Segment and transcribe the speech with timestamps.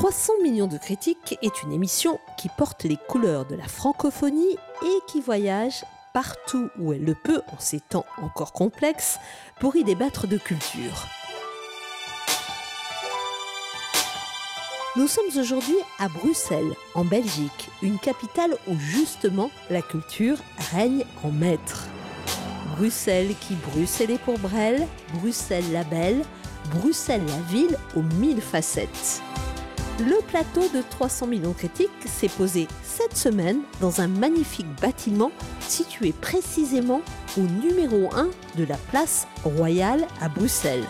[0.00, 4.98] 300 millions de critiques est une émission qui porte les couleurs de la francophonie et
[5.06, 5.84] qui voyage
[6.14, 9.18] partout où elle le peut en ces temps encore complexes
[9.60, 11.06] pour y débattre de culture.
[14.96, 20.38] Nous sommes aujourd'hui à Bruxelles, en Belgique, une capitale où justement la culture
[20.72, 21.88] règne en maître.
[22.78, 24.86] Bruxelles qui Bruxelles pour Brel,
[25.16, 26.22] Bruxelles la belle,
[26.70, 29.20] Bruxelles la ville aux mille facettes.
[30.08, 36.12] Le plateau de 300 millions critiques s'est posé cette semaine dans un magnifique bâtiment situé
[36.12, 37.02] précisément
[37.36, 40.84] au numéro 1 de la place royale à Bruxelles.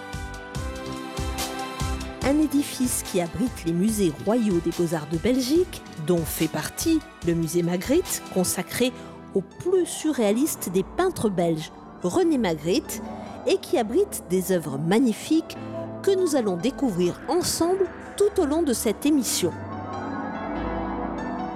[2.23, 7.34] Un édifice qui abrite les musées royaux des beaux-arts de Belgique, dont fait partie le
[7.34, 8.92] musée Magritte, consacré
[9.34, 11.73] au plus surréaliste des peintres belges,
[12.04, 13.02] René Magritte,
[13.48, 15.56] et qui abrite des œuvres magnifiques
[16.04, 17.88] que nous allons découvrir ensemble
[18.20, 19.51] tout au long de cette émission.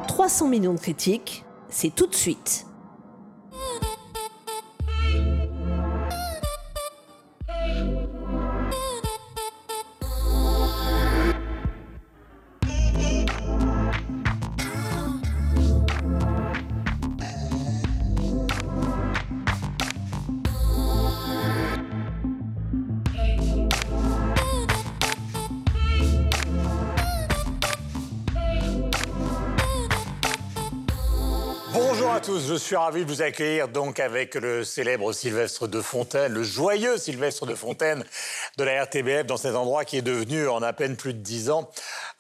[0.09, 2.65] 300 millions de critiques, c'est tout de suite.
[32.23, 36.43] Tous, je suis ravi de vous accueillir donc avec le célèbre Sylvestre de Fontaine, le
[36.43, 38.05] joyeux Sylvestre de Fontaine
[38.57, 41.51] de la RTBF dans cet endroit qui est devenu en à peine plus de dix
[41.51, 41.71] ans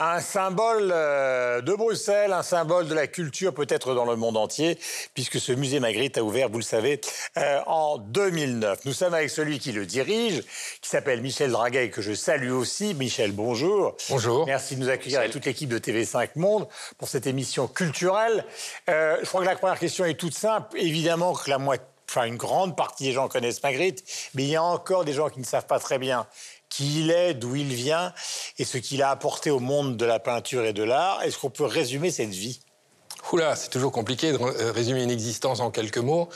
[0.00, 4.78] un symbole euh, de Bruxelles, un symbole de la culture peut-être dans le monde entier,
[5.14, 7.00] puisque ce musée Magritte a ouvert, vous le savez,
[7.38, 8.84] euh, en 2009.
[8.84, 10.42] Nous sommes avec celui qui le dirige,
[10.80, 12.94] qui s'appelle Michel Draguet, que je salue aussi.
[12.94, 13.96] Michel, bonjour.
[14.10, 14.46] Bonjour.
[14.46, 16.66] Merci de nous accueillir et toute l'équipe de TV5 Monde
[16.98, 18.44] pour cette émission culturelle.
[18.88, 20.76] Euh, je crois que la première question est toute simple.
[20.76, 24.04] Évidemment que la moitié enfin une grande partie des gens connaissent Magritte,
[24.34, 26.26] mais il y a encore des gens qui ne savent pas très bien
[26.74, 28.12] qui il est, d'où il vient
[28.58, 31.22] et ce qu'il a apporté au monde de la peinture et de l'art.
[31.22, 32.60] Est-ce qu'on peut résumer cette vie?
[33.32, 34.38] Oula, c'est toujours compliqué de
[34.70, 36.28] résumer une existence en quelques mots.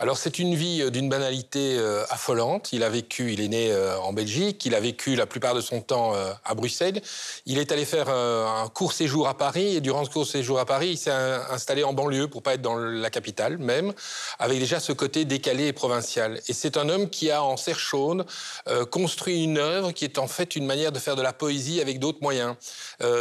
[0.00, 2.72] Alors c'est une vie euh, d'une banalité euh, affolante.
[2.72, 5.60] Il a vécu, il est né euh, en Belgique, il a vécu la plupart de
[5.60, 6.14] son temps
[6.44, 7.02] à Bruxelles.
[7.46, 10.66] Il est allé faire un court séjour à Paris et durant ce court séjour à
[10.66, 13.92] Paris, il s'est installé en banlieue pour pas être dans la capitale même,
[14.38, 16.40] avec déjà ce côté décalé et provincial.
[16.48, 18.26] Et c'est un homme qui a en serre chaude
[18.90, 21.98] construit une œuvre qui est en fait une manière de faire de la poésie avec
[21.98, 22.54] d'autres moyens.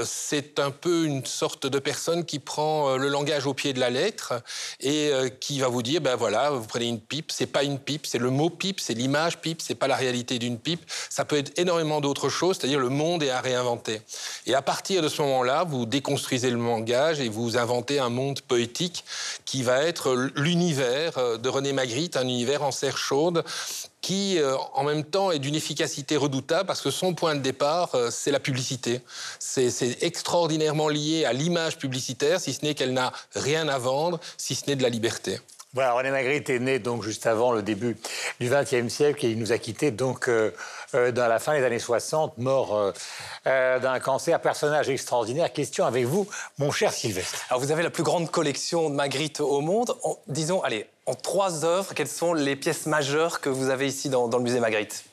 [0.03, 3.89] c'est un peu une sorte de personne qui prend le langage au pied de la
[3.89, 4.33] lettre
[4.79, 8.17] et qui va vous dire ben voilà prenez une pipe, c'est pas une pipe, c'est
[8.17, 10.81] le mot pipe, c'est l'image pipe, c'est pas la réalité d'une pipe.
[11.09, 14.01] Ça peut être énormément d'autres choses, c'est-à-dire le monde est à réinventer.
[14.45, 18.41] Et à partir de ce moment-là, vous déconstruisez le langage et vous inventez un monde
[18.41, 19.03] poétique
[19.45, 23.43] qui va être l'univers euh, de René Magritte, un univers en serre chaude
[24.01, 27.93] qui, euh, en même temps, est d'une efficacité redoutable parce que son point de départ,
[27.95, 29.01] euh, c'est la publicité.
[29.39, 34.55] C'est extraordinairement lié à l'image publicitaire, si ce n'est qu'elle n'a rien à vendre, si
[34.55, 35.39] ce n'est de la liberté.
[35.77, 37.97] Voilà, René Magritte est né donc juste avant le début
[38.39, 40.49] du XXe siècle et il nous a quittés donc euh,
[40.95, 42.93] euh, dans la fin des années 60, mort
[43.45, 45.53] euh, d'un cancer, personnage extraordinaire.
[45.53, 46.27] Question avec vous,
[46.57, 47.45] mon cher Sylvestre.
[47.51, 49.95] Alors vous avez la plus grande collection de Magritte au monde.
[50.27, 54.27] disons, allez, en trois œuvres, quelles sont les pièces majeures que vous avez ici dans,
[54.27, 55.06] dans le musée Magritte?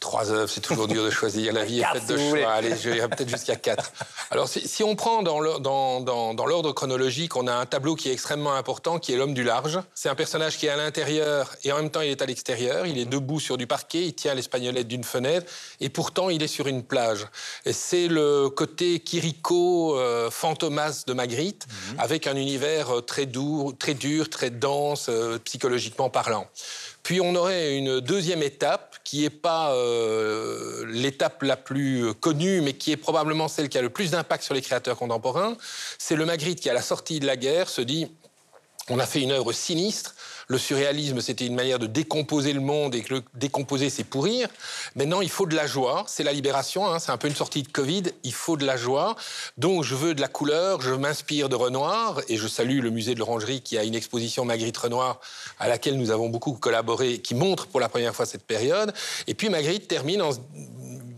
[0.00, 1.52] Trois œuvres, c'est toujours dur de choisir.
[1.52, 2.50] La vie est faite de choix.
[2.52, 3.92] Allez, je vais peut-être jusqu'à quatre.
[4.30, 8.98] Alors, si, on prend dans l'ordre chronologique, on a un tableau qui est extrêmement important,
[8.98, 9.80] qui est l'homme du large.
[9.94, 12.86] C'est un personnage qui est à l'intérieur et en même temps il est à l'extérieur.
[12.86, 16.48] Il est debout sur du parquet, il tient l'espagnolette d'une fenêtre et pourtant il est
[16.48, 17.26] sur une plage.
[17.64, 22.00] Et c'est le côté Quirico, euh, fantomas de Magritte, mhm.
[22.00, 26.46] avec un univers euh, très doux, très dur, très dense, euh, psychologiquement parlant.
[27.02, 32.74] Puis on aurait une deuxième étape qui n'est pas euh, l'étape la plus connue, mais
[32.74, 35.56] qui est probablement celle qui a le plus d'impact sur les créateurs contemporains.
[35.98, 38.08] C'est le Magritte qui, à la sortie de la guerre, se dit
[38.88, 40.14] on a fait une œuvre sinistre,
[40.50, 44.48] le surréalisme, c'était une manière de décomposer le monde et que le décomposer, c'est pourrir.
[44.96, 46.02] Maintenant, il faut de la joie.
[46.08, 46.88] C'est la libération.
[46.88, 46.98] Hein.
[46.98, 48.02] c'est un peu une sortie de Covid.
[48.24, 49.14] Il faut de la joie.
[49.58, 50.80] Donc, je veux de la couleur.
[50.80, 52.20] Je m'inspire de Renoir.
[52.26, 55.20] Et je salue le musée de l'Orangerie qui a une exposition Magritte Renoir
[55.60, 58.92] à laquelle nous avons beaucoup collaboré, qui montre pour la première fois cette période.
[59.28, 60.30] Et puis, Magritte termine en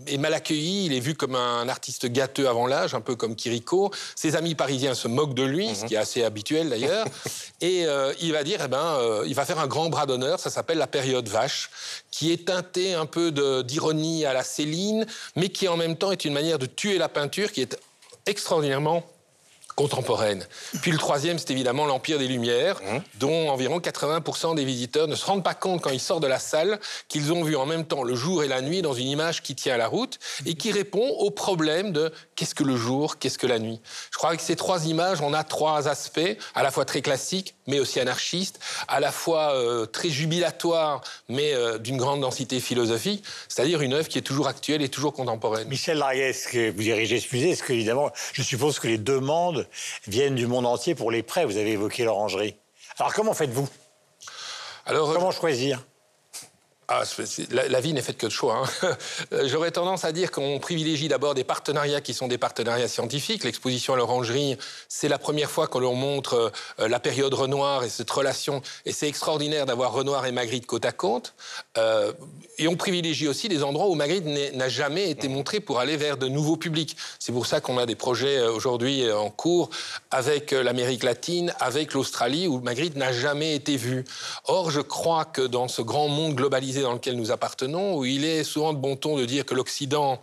[0.06, 3.36] est mal accueilli, il est vu comme un artiste gâteux avant l'âge, un peu comme
[3.36, 3.90] Kiriko.
[4.16, 7.06] Ses amis parisiens se moquent de lui, ce qui est assez habituel d'ailleurs.
[7.60, 10.40] Et euh, il va dire, eh ben, euh, il va faire un grand bras d'honneur,
[10.40, 11.70] ça s'appelle la période vache,
[12.10, 13.32] qui est teintée un peu
[13.62, 15.06] d'ironie à la Céline,
[15.36, 17.78] mais qui en même temps est une manière de tuer la peinture qui est
[18.26, 19.04] extraordinairement
[19.74, 20.46] contemporaine.
[20.80, 22.98] Puis le troisième, c'est évidemment l'Empire des Lumières, mmh.
[23.18, 26.38] dont environ 80% des visiteurs ne se rendent pas compte quand ils sortent de la
[26.38, 26.78] salle
[27.08, 29.54] qu'ils ont vu en même temps le jour et la nuit dans une image qui
[29.54, 33.46] tient la route et qui répond au problème de qu'est-ce que le jour, qu'est-ce que
[33.46, 33.80] la nuit?
[34.10, 36.20] Je crois que ces trois images, on a trois aspects,
[36.54, 41.54] à la fois très classiques, mais aussi anarchistes, à la fois euh, très jubilatoires, mais
[41.54, 45.68] euh, d'une grande densité philosophique, c'est-à-dire une œuvre qui est toujours actuelle et toujours contemporaine.
[45.68, 49.66] Michel Largues, que vous dirigez ce musée, est-ce que, évidemment, je suppose que les demandes
[50.06, 51.44] viennent du monde entier pour les prêts?
[51.44, 52.56] Vous avez évoqué l'orangerie.
[52.98, 53.68] Alors comment faites-vous?
[54.86, 55.82] Alors, Comment choisir?
[56.88, 57.04] Ah,
[57.50, 58.64] la, vie n'est faite que de choix.
[58.82, 58.96] Hein.
[59.44, 63.44] J'aurais tendance à dire qu'on privilégie d'abord des partenariats qui sont des partenariats scientifiques.
[63.44, 64.58] L'exposition à l'Orangerie,
[64.88, 68.62] c'est la première fois qu'on leur montre euh, la période Renoir et cette relation.
[68.84, 71.34] Et c'est extraordinaire d'avoir Renoir et Magritte côte à côte.
[71.78, 72.12] Euh,
[72.58, 76.16] et on privilégie aussi des endroits où Magritte n'a jamais été montré pour aller vers
[76.16, 76.96] de nouveaux publics.
[77.20, 79.70] C'est pour ça qu'on a des projets euh, aujourd'hui en cours
[80.10, 84.04] avec l'Amérique latine, avec l'Australie, où Magritte n'a jamais été vue.
[84.46, 88.24] Or, je crois que dans ce grand monde globalisé dans lequel nous appartenons, où il
[88.24, 90.20] est souvent de bon ton de dire que l'Occident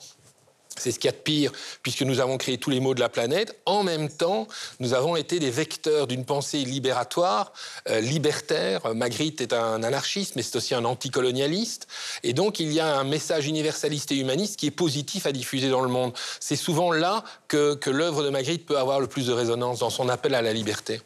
[0.80, 1.52] c'est ce qu'il y a de pire,
[1.84, 3.60] puisque nous avons créé tous les maux de la planète.
[3.66, 4.48] En même temps,
[4.80, 7.54] nous avons été des vecteurs d'une pensée libératoire,
[7.90, 8.94] euh, libertaire.
[8.96, 11.88] Magritte est un anarchiste, mais c'est aussi un anticolonialiste.
[12.24, 15.70] Et donc, il y a un message universaliste et humaniste qui est positif à diffuser
[15.70, 16.14] dans le monde.
[16.40, 19.90] C'est souvent là que, que l'œuvre de Magritte peut avoir le plus de résonance, dans
[19.90, 21.02] son appel à la liberté.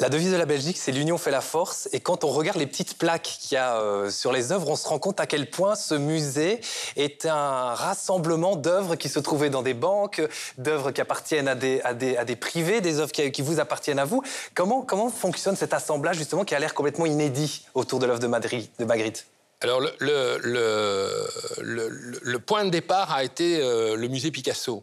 [0.00, 1.88] La devise de la Belgique, c'est l'union fait la force.
[1.92, 4.74] Et quand on regarde les petites plaques qu'il y a euh, sur les œuvres, on
[4.74, 6.60] se rend compte à quel point ce musée
[6.96, 10.20] est un rassemblement d'œuvres qui se trouvaient dans des banques,
[10.58, 14.24] d'œuvres qui appartiennent à des, privés, des œuvres qui, vous appartiennent à vous.
[14.54, 18.68] Comment, fonctionne cet assemblage justement qui a l'air complètement inédit autour de l'œuvre de, Madrid,
[18.80, 19.26] de Magritte?
[19.60, 20.26] Alors, le,
[22.38, 24.82] point de départ a été euh, le musée Picasso.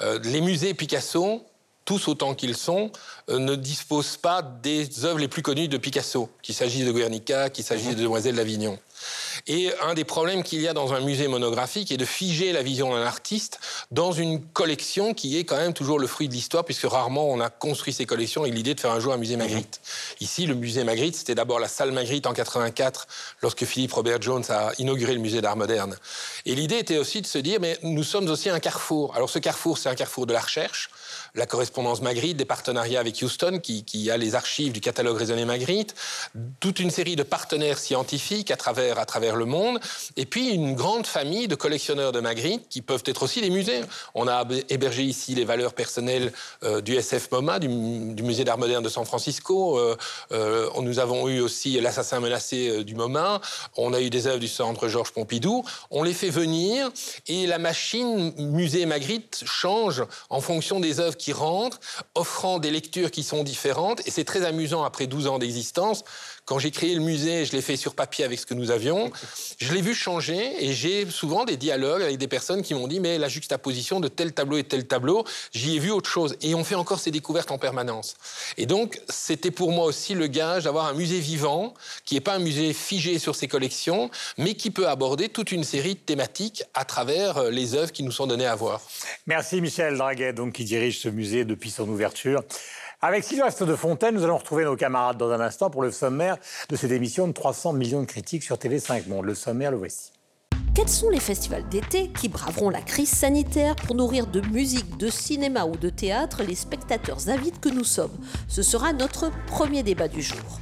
[0.00, 1.44] Euh, les musées Picasso,
[1.84, 2.90] tous autant qu'ils sont,
[3.28, 7.50] euh, ne disposent pas des œuvres les plus connues de Picasso, qu'il s'agisse de Guernica,
[7.50, 8.78] qu'il s'agisse de Demoiselle d'Avignon.
[9.46, 12.62] Et un des problèmes qu'il y a dans un musée monographique est de figer la
[12.62, 13.60] vision d'un artiste
[13.90, 17.40] dans une collection qui est quand même toujours le fruit de l'histoire, puisque rarement on
[17.40, 19.80] a construit ces collections avec l'idée de faire un jour un musée Magritte.
[20.20, 23.06] Ici, le musée Magritte, c'était d'abord la salle Magritte en 84,
[23.42, 25.96] lorsque Philippe Robert Jones a inauguré le musée d'art moderne.
[26.44, 29.14] Et l'idée était aussi de se dire, mais nous sommes aussi un carrefour.
[29.16, 30.90] Alors ce carrefour, c'est un carrefour de la recherche,
[31.34, 35.94] la correspondance Magritte, des partenariats avec Houston, qui, a les archives du catalogue raisonné Magritte,
[36.58, 39.78] toute une série de partenaires scientifiques à travers, le monde,
[40.16, 43.80] et puis une grande famille de collectionneurs de Magritte qui peuvent être aussi des musées.
[44.14, 46.32] On a hébergé ici les valeurs personnelles
[46.64, 49.78] euh, du SF MoMA, du, musée d'art moderne de San Francisco.
[49.78, 49.96] Euh,
[50.32, 53.40] euh, nous avons eu aussi l'assassin menacé du MoMA.
[53.76, 55.64] On a eu des œuvres du centre Georges Pompidou.
[55.90, 56.90] On les fait venir
[57.26, 61.78] et la machine musée Magritte change en fonction des œuvres qui rentrent,
[62.14, 64.06] offrant des lectures qui sont différentes.
[64.06, 66.02] Et c'est très amusant, après 12 ans d'existence,
[66.50, 69.12] quand j'ai créé le musée, je l'ai fait sur papier avec ce que nous avions.
[69.60, 72.98] Je l'ai vu changer et j'ai souvent des dialogues avec des personnes qui m'ont dit
[72.98, 76.34] mais la juxtaposition de tel tableau et tel tableau, j'y ai vu autre chose.
[76.42, 78.16] Et on fait encore ces découvertes en permanence.
[78.58, 81.72] Et donc c'était pour moi aussi le gage d'avoir un musée vivant
[82.04, 85.62] qui n'est pas un musée figé sur ses collections, mais qui peut aborder toute une
[85.62, 88.80] série de thématiques à travers euh, les œuvres qui nous sont données à voir.
[89.28, 92.42] Merci Michel Draguet, donc qui dirige ce musée depuis son ouverture.
[93.02, 96.36] Avec Sylvestre de Fontaine, nous allons retrouver nos camarades dans un instant pour le sommaire
[96.68, 99.24] de cette émission de 300 millions de critiques sur TV5 Monde.
[99.24, 100.12] Le sommaire, le voici.
[100.74, 105.08] Quels sont les festivals d'été qui braveront la crise sanitaire pour nourrir de musique, de
[105.08, 108.18] cinéma ou de théâtre les spectateurs avides que nous sommes?
[108.48, 110.60] Ce sera notre premier débat du jour.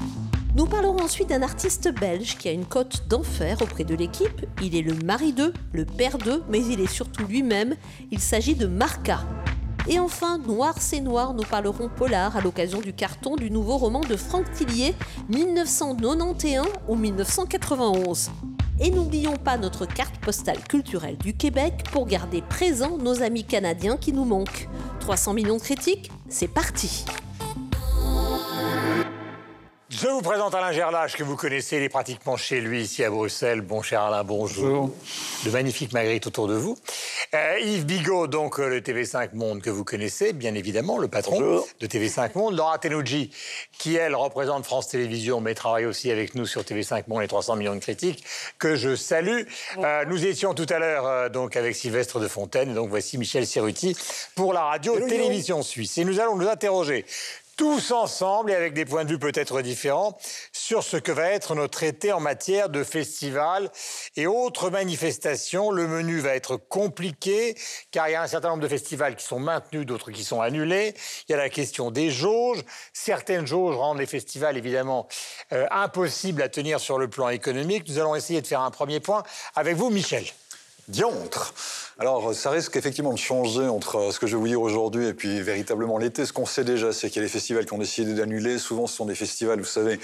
[0.54, 4.46] Nous parlerons ensuite d'un artiste belge qui a une cote d'enfer auprès de l'équipe.
[4.62, 7.74] Il est le mari d'eux, le père d'eux, mais il est surtout lui-même.
[8.12, 9.24] Il s'agit de Marca.
[9.90, 14.00] Et enfin, Noir c'est Noir, nous parlerons polar à l'occasion du carton du nouveau roman
[14.00, 14.94] de Franck Tillier,
[15.30, 18.30] 1991 ou 1991.
[18.80, 23.96] Et n'oublions pas notre carte postale culturelle du Québec pour garder présents nos amis canadiens
[23.96, 24.68] qui nous manquent.
[25.00, 27.06] 300 millions de critiques, c'est parti
[30.00, 33.10] je vous présente Alain Gerlache, que vous connaissez, il est pratiquement chez lui ici à
[33.10, 33.62] Bruxelles.
[33.62, 34.64] Bon cher Alain, bonjour.
[34.64, 34.94] bonjour.
[35.44, 36.78] De magnifiques Magritte autour de vous.
[37.34, 41.62] Euh, Yves Bigot, donc euh, le TV5 Monde que vous connaissez, bien évidemment, le patron
[41.78, 42.56] de TV5 Monde.
[42.56, 43.30] Laura Tenouji,
[43.78, 47.56] qui elle représente France Télévisions, mais travaille aussi avec nous sur TV5 Monde, les 300
[47.56, 48.24] millions de critiques,
[48.58, 49.42] que je salue.
[49.76, 53.46] Euh, nous étions tout à l'heure donc avec Sylvestre de Fontaine, et donc voici Michel
[53.46, 53.94] Serruti
[54.34, 55.98] pour la radio-télévision suisse.
[55.98, 57.04] Et nous allons nous interroger
[57.58, 60.16] tous ensemble et avec des points de vue peut-être différents
[60.52, 63.68] sur ce que va être notre été en matière de festivals
[64.14, 65.72] et autres manifestations.
[65.72, 67.56] Le menu va être compliqué
[67.90, 70.40] car il y a un certain nombre de festivals qui sont maintenus, d'autres qui sont
[70.40, 70.94] annulés.
[71.28, 72.60] Il y a la question des jauges.
[72.92, 75.08] Certaines jauges rendent les festivals évidemment
[75.52, 77.88] euh, impossibles à tenir sur le plan économique.
[77.88, 79.24] Nous allons essayer de faire un premier point
[79.56, 80.24] avec vous, Michel.
[80.86, 81.52] Diantre
[82.00, 85.08] alors, ça risque effectivement de changer entre euh, ce que je vais vous dire aujourd'hui
[85.08, 86.24] et puis véritablement l'été.
[86.26, 88.58] Ce qu'on sait déjà, c'est qu'il y a des festivals qui ont décidé d'annuler.
[88.58, 89.98] Souvent, ce sont des festivals, vous savez,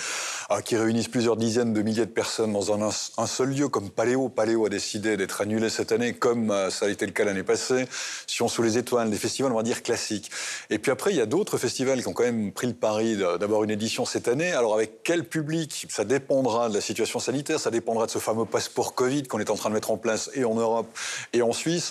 [0.50, 2.90] euh, qui réunissent plusieurs dizaines de milliers de personnes dans un,
[3.28, 4.28] seul lieu, comme Paléo.
[4.28, 7.44] Paléo a décidé d'être annulé cette année, comme euh, ça a été le cas l'année
[7.44, 7.86] passée.
[8.26, 10.32] Sion sous les étoiles, des festivals, on va dire, classiques.
[10.70, 13.16] Et puis après, il y a d'autres festivals qui ont quand même pris le pari
[13.16, 14.50] d'avoir une édition cette année.
[14.50, 15.86] Alors, avec quel public?
[15.90, 19.50] Ça dépendra de la situation sanitaire, ça dépendra de ce fameux passeport Covid qu'on est
[19.50, 20.88] en train de mettre en place et en Europe
[21.32, 21.83] et en Suisse.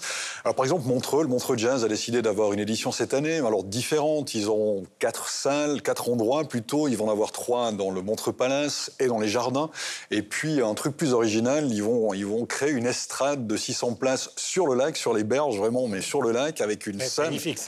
[0.44, 3.64] Alors, par exemple, Montreux, le Montreux Jazz a décidé d'avoir une édition cette année, alors
[3.64, 4.34] différente.
[4.34, 6.88] Ils ont quatre salles, quatre endroits plutôt.
[6.88, 9.70] Ils vont en avoir trois dans le Montreux Palace et dans les jardins.
[10.12, 13.94] Et puis, un truc plus original, ils vont, ils vont créer une estrade de 600
[13.96, 17.26] places sur le lac, sur les berges vraiment, mais sur le lac, avec une scène.
[17.26, 17.60] Magnifique.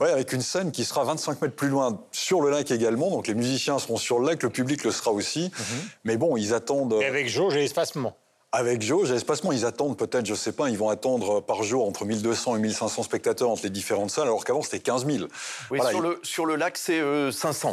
[0.00, 3.10] Ouais, avec une scène qui sera 25 mètres plus loin sur le lac également.
[3.10, 5.50] Donc, les musiciens seront sur le lac, le public le sera aussi.
[5.58, 5.88] Mhm.
[6.04, 6.96] Mais bon, ils attendent.
[7.00, 8.16] Et avec jauge et espacement.
[8.52, 12.04] Avec jauge espacement, ils attendent peut-être, je sais pas, ils vont attendre par jour entre
[12.04, 15.28] 1200 et 1500 spectateurs entre les différentes salles, alors qu'avant c'était 15 000.
[15.70, 17.72] Oui, sur, le, sur le lac, c'est 500 euh,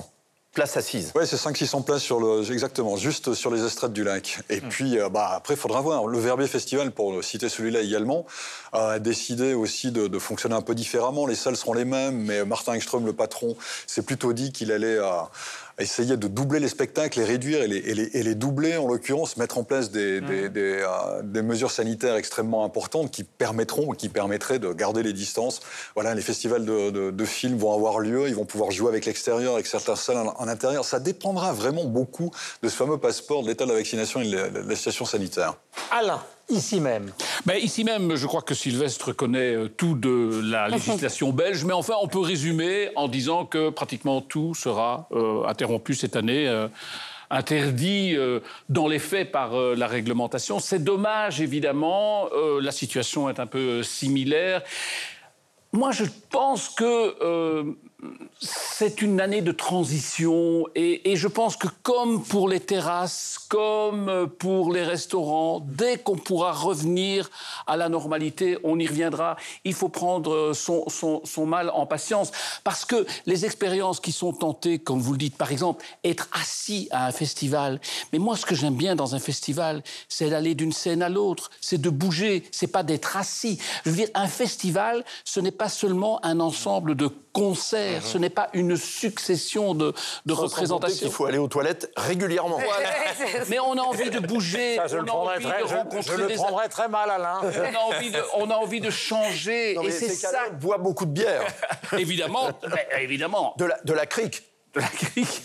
[0.53, 1.11] places assises.
[1.15, 4.39] Oui, c'est 500-600 places sur le, exactement, juste sur les estrades du lac.
[4.49, 4.69] Et hmm.
[4.69, 6.05] puis, euh, bah, après, il faudra voir.
[6.05, 8.27] Le Verbier Festival, pour citer celui-là également,
[8.71, 11.25] a décidé aussi de, de, fonctionner un peu différemment.
[11.25, 13.55] Les salles seront les mêmes, mais Martin Engström, le patron,
[13.87, 15.21] s'est plutôt dit qu'il allait euh,
[15.79, 19.57] essayer de doubler les spectacles, les réduire et les, et les, doubler, en l'occurrence, mettre
[19.57, 20.51] en place des, mmh.
[20.57, 25.61] euh, des, mesures sanitaires extrêmement importantes qui permettront, qui permettraient de garder les distances.
[25.95, 29.53] Voilà, les festivals de, de, films vont avoir lieu, ils vont pouvoir jouer avec l'extérieur,
[29.53, 30.83] avec certaines salles en, intérieur.
[30.85, 32.31] Ça dépendra vraiment beaucoup
[32.63, 35.55] de ce fameux passeport de l'état de la vaccination et de la situation sanitaire.
[35.91, 37.11] Alain ici même
[37.45, 41.73] mais Ici même, je crois que Sylvestre connaît euh, tout de la législation belge, mais
[41.73, 46.47] enfin, on peut résumer en disant que pratiquement tout sera euh, interrompu cette année.
[46.47, 46.67] Euh,
[47.29, 48.15] interdit
[48.69, 50.59] dans les faits par la réglementation.
[50.59, 52.29] C'est dommage, évidemment.
[52.61, 54.61] la situation est un peu similaire.
[55.73, 57.75] Moi, je pense que
[58.39, 64.71] c'est une année de transition et, je pense que comme pour les terrasses, comme pour
[64.71, 67.31] les restaurants, dès qu'on pourra revenir
[67.65, 69.35] à la normalité, on y reviendra.
[69.63, 72.31] Il faut prendre son, son, mal en patience
[72.63, 76.87] parce que les expériences qui sont tentées, comme vous le dites, par exemple, être assis
[76.91, 77.81] à un festival.
[78.13, 81.49] Mais moi, ce que j'aime bien dans un festival, c'est d'aller d'une scène à l'autre,
[81.61, 83.57] c'est de bouger, c'est pas d'être assis.
[83.85, 88.29] Je veux dire, un festival, ce n'est pas seulement un ensemble de concerts, ce n'est
[88.29, 89.93] pas une succession de,
[90.25, 91.07] de représentations.
[91.07, 92.59] Il faut aller aux toilettes régulièrement.
[93.49, 94.77] Mais on a envie de bouger.
[94.87, 97.41] je, le, prendrais très, mal, Alain.
[97.43, 99.73] On a envie de, on a envie de changer.
[99.73, 100.49] et c'est ça.
[100.49, 101.43] boit beaucoup de bière.
[101.97, 102.49] évidemment,
[102.99, 103.53] évidemment.
[103.57, 104.43] De la, de la crique
[104.75, 105.43] de la crique.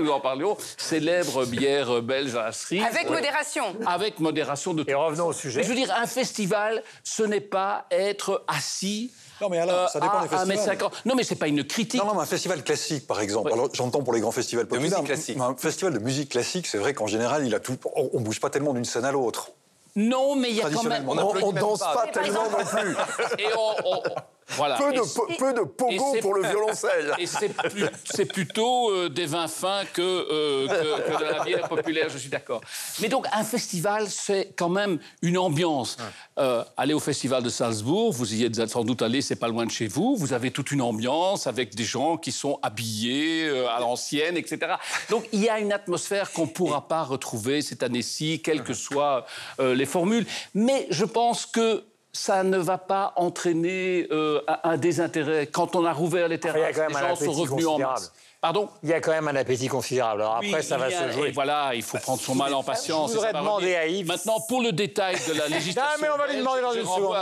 [0.00, 0.56] nous en parlions.
[0.76, 2.82] Célèbre bière belge à Astrid.
[2.82, 3.76] Avec modération.
[3.86, 5.62] Avec modération de Et revenons au sujet.
[5.62, 10.22] je veux dire, un festival, ce n'est pas être assis non, mais alors, ça dépend
[10.22, 10.78] des festivals.
[11.04, 12.00] Non, mais c'est pas une critique.
[12.00, 13.52] Non, non, mais un festival classique, par exemple.
[13.52, 14.90] Alors, j'entends pour les grands festivals populaires.
[14.90, 15.38] De musique classique.
[15.40, 17.76] Un festival de musique classique, c'est vrai qu'en général, il a tout.
[17.96, 19.50] On, ne bouge pas tellement d'une scène à l'autre.
[19.96, 21.08] Non, mais il y a quand même.
[21.08, 22.96] On, on, danse pas, tellement non plus.
[23.38, 24.02] Et on,
[24.48, 24.76] voilà.
[24.76, 27.12] Peu, de, peu de pogo pour le violoncelle.
[27.18, 32.18] Et c'est plutôt euh, des vins fins que, euh, que, de la bière populaire, je
[32.18, 32.60] suis d'accord.
[33.00, 35.96] Mais donc, un festival, c'est quand même une ambiance.
[36.38, 39.64] Euh, aller au festival de Salzbourg, vous y êtes sans doute allé, c'est pas loin
[39.64, 40.16] de chez vous.
[40.16, 44.74] Vous avez toute une ambiance avec des gens qui sont habillés à l'ancienne, etc.
[45.10, 48.74] Donc, il y a une atmosphère qu'on ne pourra pas retrouver cette année-ci, quelles que
[48.74, 49.24] soient
[49.58, 50.26] les formules.
[50.54, 55.48] Mais je pense que ça ne va pas entraîner euh, un désintérêt.
[55.48, 58.12] Quand on a rouvert les terrasses, les gens sont revenus en masse.
[58.40, 58.68] Pardon?
[58.82, 60.20] Il y a quand même un appétit considérable.
[60.20, 61.30] Alors après, ça va se jouer.
[61.32, 63.10] voilà, il faut prendre son mal en patience.
[63.10, 64.06] Je voudrais demander à Yves.
[64.06, 65.82] Maintenant, pour le détail de la législation.
[65.82, 67.16] non, mais on va lui demander dans une seconde.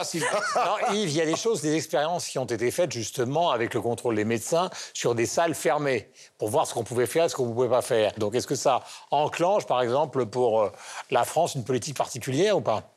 [0.94, 3.80] Yves, il y a des choses, des expériences qui ont été faites justement avec le
[3.80, 7.36] contrôle des médecins sur des salles fermées pour voir ce qu'on pouvait faire et ce
[7.36, 8.12] qu'on ne pouvait pas faire.
[8.18, 8.82] Donc, est-ce que ça
[9.12, 10.72] enclenche, par exemple, pour euh,
[11.12, 12.91] la France, une politique particulière ou pas?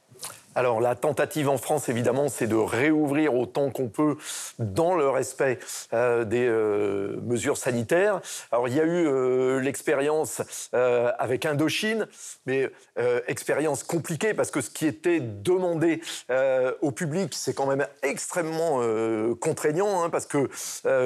[0.56, 4.16] Alors la tentative en France, évidemment, c'est de réouvrir autant qu'on peut
[4.58, 5.60] dans le respect
[5.94, 8.22] euh, des euh, mesures sanitaires.
[8.54, 12.08] Alors il y a eu euh, l'expérience avec Indochine,
[12.46, 12.70] mais
[13.28, 16.02] expérience compliquée parce que ce qui était demandé
[16.82, 18.82] au public, c'est quand même extrêmement
[19.40, 20.50] contraignant hein, parce que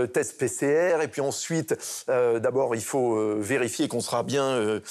[0.07, 1.75] test PCR et puis ensuite,
[2.07, 4.81] d'abord il faut vérifier qu'on sera bien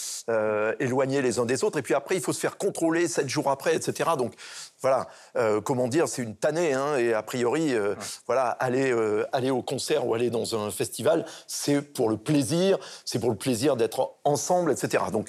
[0.81, 3.51] éloignés les uns des autres et puis après il faut se faire contrôler sept jours
[3.51, 4.11] après, etc.
[4.17, 4.33] Donc
[4.81, 7.95] voilà, euh, comment dire, c'est une tannée, hein, et a priori, euh,
[8.27, 12.79] voilà, aller, euh, aller au concert ou aller dans un festival, c'est pour le plaisir,
[13.05, 15.05] c'est pour le plaisir d'être ensemble, etc.
[15.11, 15.29] Donc,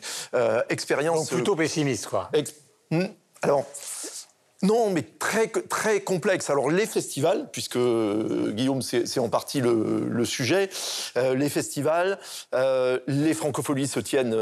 [0.70, 1.30] expérience.
[1.30, 2.30] Plutôt pessimiste, quoi.
[2.92, 3.06] Hmm,
[3.42, 3.66] alors,
[4.62, 6.50] non, mais très, très complexe.
[6.50, 10.70] Alors les festivals, puisque euh, Guillaume, c'est en partie le, sujet,
[11.16, 12.20] euh, les festivals,
[12.54, 14.36] euh, les francopholies se tiennent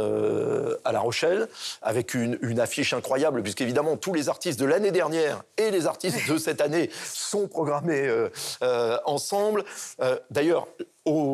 [0.84, 1.48] à La Rochelle,
[1.84, 6.28] avec une, une affiche incroyable, puisqu'évidemment tous les artistes de l'année dernière et les artistes
[6.28, 8.10] de cette année sont programmés
[9.06, 9.66] ensemble.
[10.32, 10.68] D'ailleurs,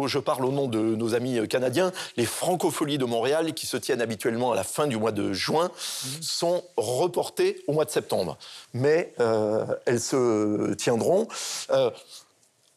[0.07, 3.77] je parle au nom de nos amis euh, canadiens, les francopholies de Montréal, qui se
[3.77, 6.21] tiennent habituellement à la fin du mois de juin, mhm.
[6.21, 8.37] sont reportées au mois de septembre.
[8.73, 11.27] Mais euh, elles se tiendront.
[11.71, 11.89] Euh,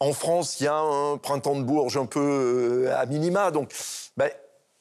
[0.01, 3.51] en France, il y a un printemps de Bourges un peu à minima.
[3.51, 3.73] Donc,
[4.17, 4.31] ben,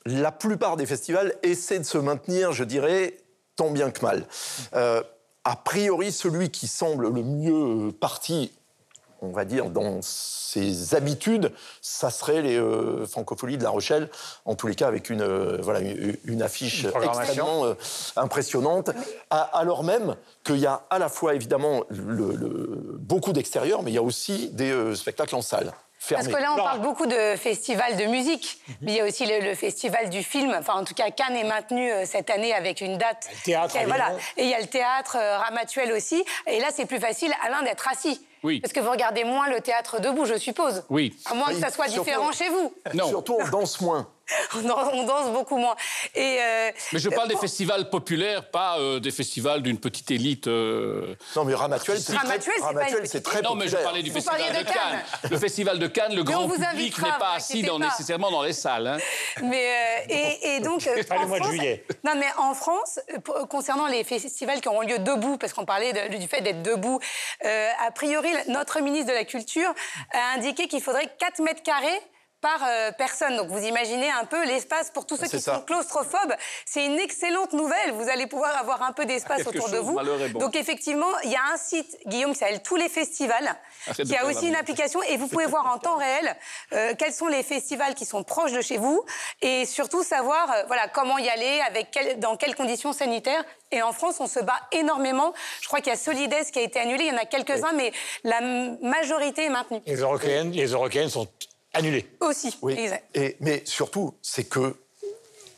[0.06, 3.18] la plupart des festivals essaient de se maintenir, je dirais,
[3.56, 4.28] tant bien que mal.
[4.74, 8.52] a priori, celui qui semble le mieux parti
[9.22, 14.10] on va dire, dans ses habitudes, ça serait les euh, francopholies de La Rochelle,
[14.46, 17.74] en tous les cas avec une, euh, voilà, une, affiche extrêmement euh,
[18.16, 18.92] impressionnante,
[19.30, 24.04] alors même qu'il y a à la fois évidemment beaucoup d'extérieur, mais il y a
[24.04, 25.74] aussi des spectacles en salle.
[26.10, 29.26] Parce que là, on parle beaucoup de festivals de musique, mais il y a aussi
[29.26, 30.56] le, festival du film.
[30.58, 33.28] Enfin, en tout cas, Cannes est maintenu euh, cette année avec une date.
[33.32, 34.12] Le théâtre, voilà.
[34.38, 36.24] Et il y a le théâtre euh, Ramatuel aussi.
[36.48, 38.26] Et là, c'est plus facile, Alain, d'être assis.
[38.46, 38.60] Oui.
[38.60, 40.84] Parce que vous regardez moins le théâtre debout, je suppose.
[40.92, 41.18] Oui.
[41.26, 42.72] À moins que ça soit différent chez vous.
[42.94, 43.08] Non.
[43.08, 44.08] Surtout, on danse moins.
[44.56, 45.76] On danse beaucoup moins.
[46.16, 50.48] Et euh, mais je parle des festivals populaires, pas euh, des festivals d'une petite élite.
[50.48, 55.04] Euh, non, mais Ramatuel, c'est très, très, Non, mais je parlais du festival de, Cannes.
[55.30, 58.88] Le festival de Cannes, le grand public n'est pas assis dans, nécessairement dans les salles.
[58.88, 58.98] Hein.
[59.44, 60.06] Mais,
[60.42, 61.86] et, donc, le mois de juillet.
[62.04, 63.00] Non, mais en France,
[63.50, 67.00] concernant les festivals qui auront lieu debout, parce qu'on parlait du fait d'être debout,
[67.44, 69.74] a priori, notre ministre de la Culture
[70.12, 72.02] a indiqué qu'il faudrait 4 mètres carrés
[72.46, 73.38] par euh, personne.
[73.38, 76.36] Donc vous imaginez un peu l'espace pour tous ceux qui sont claustrophobes.
[76.64, 77.92] C'est une excellente nouvelle.
[77.94, 80.00] Vous allez pouvoir avoir un peu d'espace autour de vous.
[80.34, 83.56] Donc effectivement, il y a un site, Guillaume, qui s'appelle Tous les festivals,
[83.96, 86.36] qui a aussi une application et vous pouvez voir en temps réel
[86.74, 89.04] euh, quels sont les festivals qui sont proches de chez vous
[89.42, 93.44] et surtout savoir euh, voilà comment y aller, avec dans quelles conditions sanitaires.
[93.72, 95.34] Et en France, on se bat énormément.
[95.62, 97.06] Je crois qu'il y a Solides qui a été annulé.
[97.06, 97.92] Il y en a quelques-uns, mais
[98.24, 98.40] la
[98.84, 99.82] majorité est maintenue.
[99.88, 101.28] Les Européennes, les Européennes sont
[101.76, 102.08] annulé.
[102.22, 102.90] Aussi, oui.
[103.14, 104.76] Et, mais surtout, c'est que,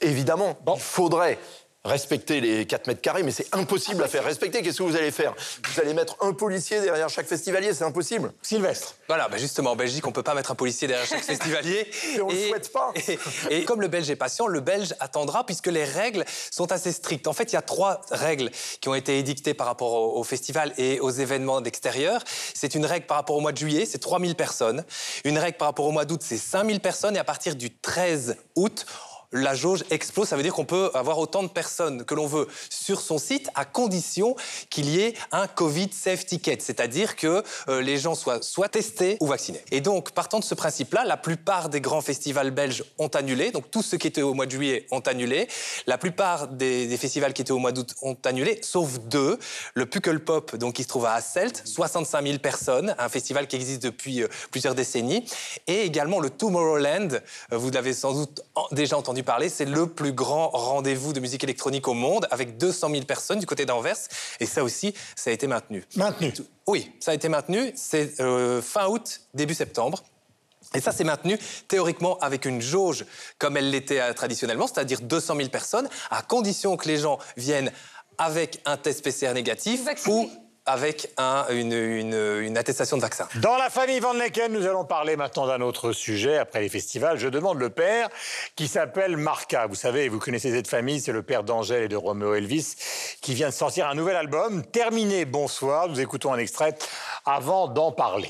[0.01, 1.37] évidemment, il faudrait
[1.85, 4.61] respecter les 4 mètres carrés, mais c'est impossible à faire respecter.
[4.61, 5.33] Qu'est-ce que vous allez faire?
[5.73, 8.33] Vous allez mettre un policier derrière chaque festivalier, c'est impossible.
[8.41, 8.95] Sylvestre.
[9.07, 11.87] Voilà, bah justement, en Belgique, on ne peut pas mettre un policier derrière chaque festivalier.
[12.15, 12.93] et on ne le souhaite pas.
[13.49, 17.27] Et, comme le Belge est patient, le Belge attendra puisque les règles sont assez strictes.
[17.27, 20.23] En fait, il y a trois règles qui ont été édictées par rapport au, au
[20.23, 22.21] festival et aux événements d'extérieur.
[22.53, 24.83] C'est une règle par rapport au mois de juillet, c'est 3000 personnes.
[25.23, 27.15] Une règle par rapport au mois d'août, c'est 5000 personnes.
[27.15, 28.85] Et à partir du 13 août,
[29.31, 30.27] la jauge explose.
[30.27, 33.49] Ça veut dire qu'on peut avoir autant de personnes que l'on veut sur son site
[33.55, 34.35] à condition
[34.69, 39.17] qu'il y ait un Covid Safe Ticket, c'est-à-dire que euh, les gens soient soit testés
[39.19, 39.61] ou vaccinés.
[39.71, 43.51] Et donc, partant de ce principe-là, la plupart des grands festivals belges ont annulé.
[43.51, 45.47] Donc, tous ceux qui étaient au mois de juillet ont annulé.
[45.85, 49.37] La plupart des, festivals qui étaient au mois d'août ont annulé, sauf deux.
[49.73, 53.83] Le Pukkelpop, donc qui se trouve à Hasselt, 65 000 personnes, un festival qui existe
[53.83, 55.25] depuis euh, plusieurs décennies,
[55.67, 57.21] et également le Tomorrowland.
[57.51, 61.43] Euh, vous l'avez sans doute déjà entendu parler, c'est le plus grand rendez-vous de musique
[61.43, 63.97] électronique au monde, avec 200 000 personnes du côté d'Anvers.
[64.39, 65.83] Et ça aussi, ça a été maintenu.
[65.95, 66.33] Maintenu
[66.67, 67.71] Oui, ça a été maintenu.
[67.75, 70.03] C'est euh, fin août, début septembre.
[70.73, 73.05] Et ça, c'est maintenu théoriquement avec une jauge
[73.39, 77.71] comme elle l'était euh, traditionnellement, c'est-à-dire 200 000 personnes, à condition que les gens viennent
[78.17, 80.29] avec un test PCR négatif ou
[80.67, 81.09] avec
[81.49, 83.27] une, attestation de vaccin.
[83.41, 86.37] Dans la famille Van Lecken, nous allons parler maintenant d'un autre sujet.
[86.37, 88.09] Après les festivals, je demande le père
[88.55, 89.65] qui s'appelle Marca.
[89.65, 92.75] Vous savez, vous connaissez cette famille, c'est le père d'Angèle et de Romeo Elvis
[93.21, 94.63] qui vient de sortir un nouvel album.
[94.65, 95.87] Terminé, bonsoir.
[95.87, 96.75] Nous écoutons un extrait
[97.25, 98.29] avant d'en parler.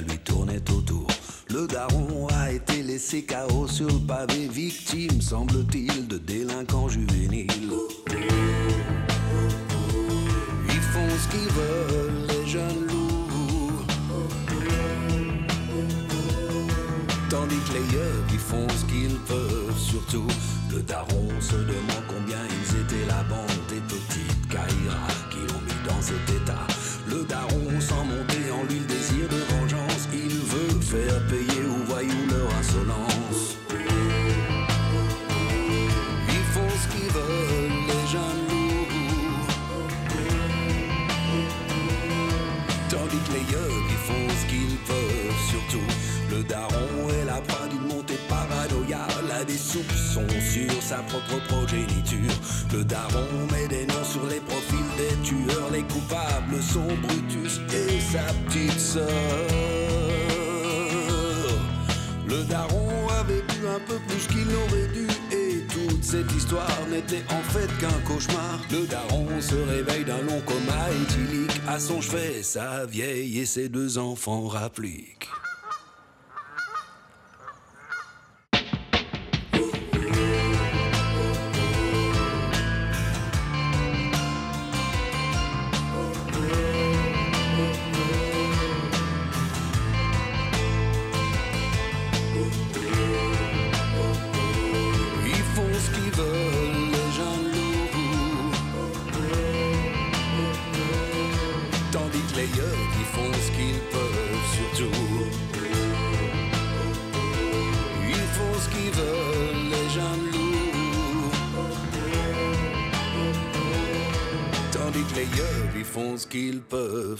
[0.00, 1.06] Lui tournaient autour.
[1.50, 7.72] Le daron a été laissé chaos sur le pavé, victime, semble-t-il, de délinquants juvéniles.
[10.68, 13.84] Ils font ce qu'ils veulent, les jeunes loups.
[17.30, 20.26] Tandis que les yeux, ils font ce qu'ils peuvent, surtout.
[20.72, 25.88] Le daron se demande combien ils étaient la bande des petites Kaira qui l'ont mis
[25.88, 26.73] dans cet état.
[51.02, 52.34] Propre progéniture.
[52.72, 58.00] Le daron met des noms sur les profils des tueurs, les coupables sont Brutus et
[58.00, 59.08] sa petite sœur.
[62.28, 67.24] Le daron avait bu un peu plus qu'il n'aurait dû et toute cette histoire n'était
[67.30, 68.60] en fait qu'un cauchemar.
[68.70, 71.60] Le daron se réveille d'un long coma éthylique.
[71.66, 75.28] À son chevet, sa vieille et ses deux enfants rappliquent.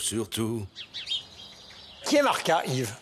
[0.04, 0.66] Surtout.
[2.04, 2.94] Qui est Marca, Yves?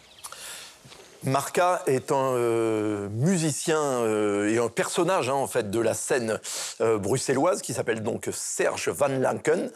[1.24, 6.40] Marca est un euh, musicien euh, et un personnage hein, en fait de la scène
[6.80, 9.70] euh, bruxelloise qui s'appelle donc Serge Van Lanken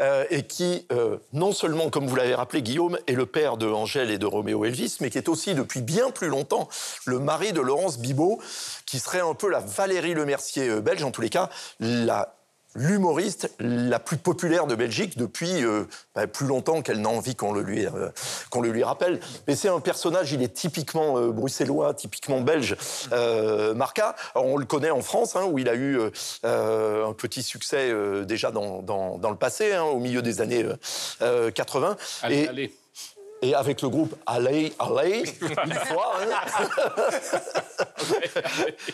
[0.00, 3.66] euh, et qui euh, non seulement comme vous l'avez rappelé Guillaume est le père de
[3.66, 6.70] Angèle et de Roméo Elvis mais qui est aussi depuis bien plus longtemps
[7.04, 8.40] le mari de Laurence Bibot
[8.86, 11.50] qui serait un peu la Valérie Lemercier euh, belge en tous les cas
[11.80, 12.37] la
[12.78, 17.52] l'humoriste la plus populaire de Belgique depuis euh, bah, plus longtemps qu'elle n'a envie qu'on
[17.52, 18.08] le lui euh,
[18.50, 19.20] qu'on le lui rappelle.
[19.46, 22.76] Mais c'est un personnage, il est typiquement euh, bruxellois, typiquement belge.
[23.74, 25.98] Marca, Alors, on le connaît en France, hein, où il a eu
[26.44, 27.92] un petit succès
[28.24, 30.76] déjà dans, dans, dans le passé, hein, au milieu des années euh,
[31.22, 31.96] euh, 80.
[32.22, 32.74] Allez, et, allez.
[33.42, 36.12] Et avec le groupe Allez, Allez, une fois.
[36.20, 37.08] hein.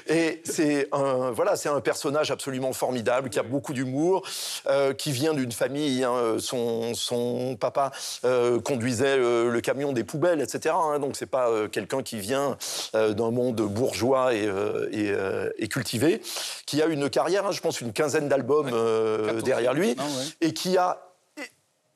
[0.07, 4.23] Et c'est un, voilà, c'est un personnage absolument formidable, qui a beaucoup d'humour,
[4.69, 6.05] euh, qui vient d'une famille.
[6.05, 7.91] hein, son, son papa
[8.25, 10.75] euh, conduisait euh, le camion des poubelles, etc.
[10.79, 12.57] hein, donc c'est pas quelqu'un qui vient
[12.93, 14.49] d'un monde bourgeois et,
[14.93, 15.13] et,
[15.59, 16.21] et cultivé,
[16.67, 19.43] qui a une carrière, hein, je pense, une quinzaine d'albums 14.
[19.45, 20.49] derrière lui, Ah ouais.
[20.49, 20.99] et qui a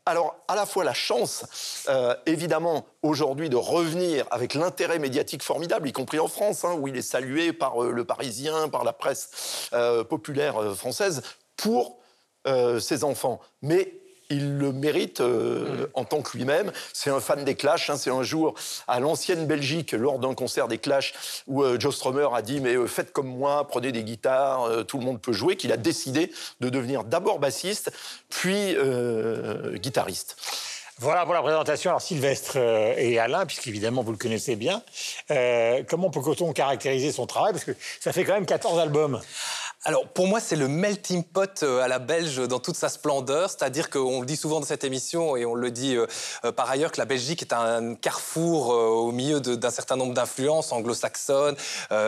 [0.08, 5.86] alors, à la fois la chance, euh, évidemment, aujourd'hui, de revenir avec l'intérêt médiatique formidable,
[5.86, 8.94] y compris en France, hein, où il est salué par euh, le Parisien, par la
[8.94, 11.22] presse euh, populaire française,
[11.56, 11.98] pour
[12.80, 13.40] ses enfants.
[13.60, 13.92] Mais
[14.30, 16.72] il le mérite euh, en tant que lui-même.
[16.92, 17.90] C'est un fan des Clash.
[17.90, 17.96] hein.
[17.96, 18.54] C'est un jour
[18.86, 21.14] à l'ancienne Belgique, lors d'un concert des Clash,
[21.46, 24.98] où euh, Joe Strummer a dit Mais euh, faites comme moi, prenez des guitares, tout
[24.98, 27.90] le monde peut jouer, qu'il a décidé de devenir d'abord bassiste,
[28.28, 28.76] puis
[29.74, 30.36] guitariste.
[30.98, 31.90] Voilà pour la présentation.
[31.90, 34.82] Alors Sylvestre et Alain, puisqu'évidemment vous le connaissez bien,
[35.88, 37.52] comment peut-on caractériser son travail?
[37.52, 39.20] Parce que ça fait quand même 14 albums.
[39.84, 43.48] Alors pour moi, c'est le melting pot euh, à la belge dans toute sa splendeur.
[43.48, 46.06] C'est-à-dire qu'on le dit souvent dans cette émission et on le dit euh,
[46.44, 50.72] euh, par ailleurs que la Belgique est un carrefour au milieu d'un certain nombre d'influences
[50.72, 51.54] anglo-saxonnes,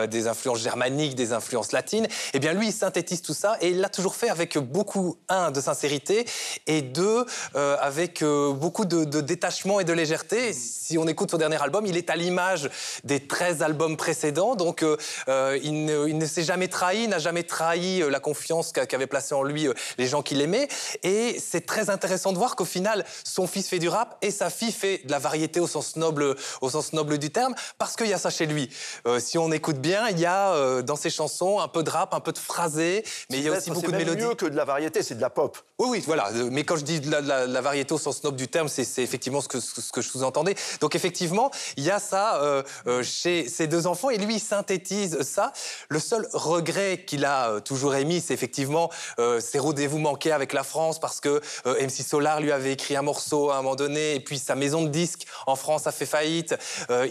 [0.09, 2.07] des influences germaniques, des influences latines.
[2.33, 5.51] Eh bien lui, il synthétise tout ça et il l'a toujours fait avec beaucoup, un,
[5.51, 6.25] de sincérité
[6.67, 10.53] et deux, avec beaucoup de, détachement et de légèreté.
[10.53, 12.69] Si on écoute son dernier album, il est à l'image
[13.03, 14.55] des 13 albums précédents.
[14.55, 14.83] Donc
[15.27, 19.33] il ne, ne s'est jamais trahi, n'a jamais trahi euh, la confiance qu'a- qu'avaient placée
[19.35, 20.67] en lui euh, les gens qui l'aimaient.
[21.03, 24.49] Et c'est très intéressant de voir qu'au final, son fils fait du rap et sa
[24.49, 28.07] fille fait de la variété au sens noble, au sens noble du terme, parce qu'il
[28.07, 28.69] y a ça chez lui.
[29.07, 31.89] Euh, si on écoute bien, il y a euh, dans ses chansons un peu de
[31.89, 34.23] rap, un peu de phrasé, mais il y a aussi beaucoup c'est de mélodies.
[34.23, 35.57] mieux que de la variété, c'est de la pop.
[35.79, 36.29] Oui, oui, voilà.
[36.33, 38.37] Euh, Mais quand je dis de la, de la- de la variété au sens noble
[38.37, 40.55] du terme, c'est c'est effectivement ce que, ce que je sous-entendais.
[40.79, 42.63] Donc effectivement, il y a ça euh,
[43.03, 45.53] chez ces deux enfants et lui, il synthétise ça.
[45.89, 50.53] Le seul regret qu'il a euh, toujours émis, c'est effectivement euh, ses rendez-vous manqués avec
[50.53, 53.75] la France parce que euh, MC Solar lui avait écrit un morceau à un moment
[53.75, 56.55] donné et puis sa maison de disques en France a fait faillite.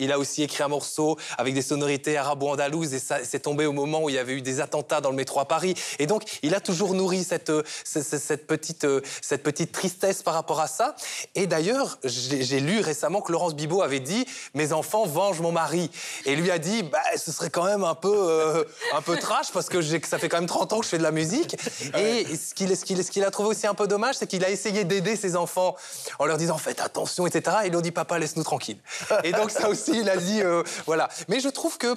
[0.01, 3.73] Il a aussi écrit un morceau avec des sonorités arabo-andalouses et ça c'est tombé au
[3.73, 5.75] moment où il y avait eu des attentats dans le métro à Paris.
[5.99, 7.51] Et donc il a toujours nourri cette,
[7.85, 8.87] ce- ce- cette, petite,
[9.23, 10.95] cette petite tristesse par rapport à ça.
[11.35, 15.91] Et d'ailleurs, j'ai lu récemment que Laurence Bibot avait dit Mes enfants vengent mon mari.
[16.25, 19.69] Et lui a dit bah, Ce serait quand même un peu, un peu trash parce
[19.69, 21.57] que ça fait quand même 30 ans que je fais de la musique.
[21.99, 25.17] Et ce qu'il ce a trouvé aussi un peu dommage, c'est qu'il a essayé d'aider
[25.17, 25.77] ses enfants
[26.19, 27.59] en leur disant Faites attention, etc.
[27.63, 28.79] Et ils lui ont dit Papa, laisse-nous tranquille.
[29.25, 31.09] Et donc, ça aussi, il a dit euh, Voilà.
[31.29, 31.95] Mais je trouve qu'il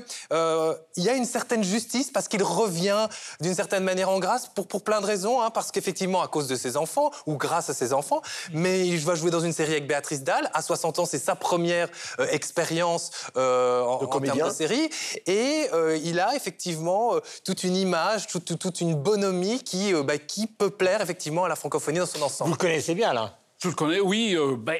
[0.97, 3.07] il y a une certaine justice parce qu'il revient
[3.39, 5.41] d'une certaine manière en grâce pour, pour plein de raisons.
[5.41, 8.99] hein, parce qu'effectivement, à cause de ses enfants ou grâce à ses enfants, mais il
[8.99, 10.49] va jouer dans une série avec Béatrice Dalle.
[10.53, 14.89] À 60 ans, c'est sa première euh, expérience euh, en, en termes de série.
[15.27, 20.03] Et euh, il a effectivement euh, toute une image, toute, toute une bonhomie qui, euh,
[20.03, 22.51] bah, qui peut plaire effectivement à la francophonie dans son Vous ensemble.
[22.51, 24.35] le connaissez bien, là Je le connais, oui.
[24.35, 24.79] euh, ben,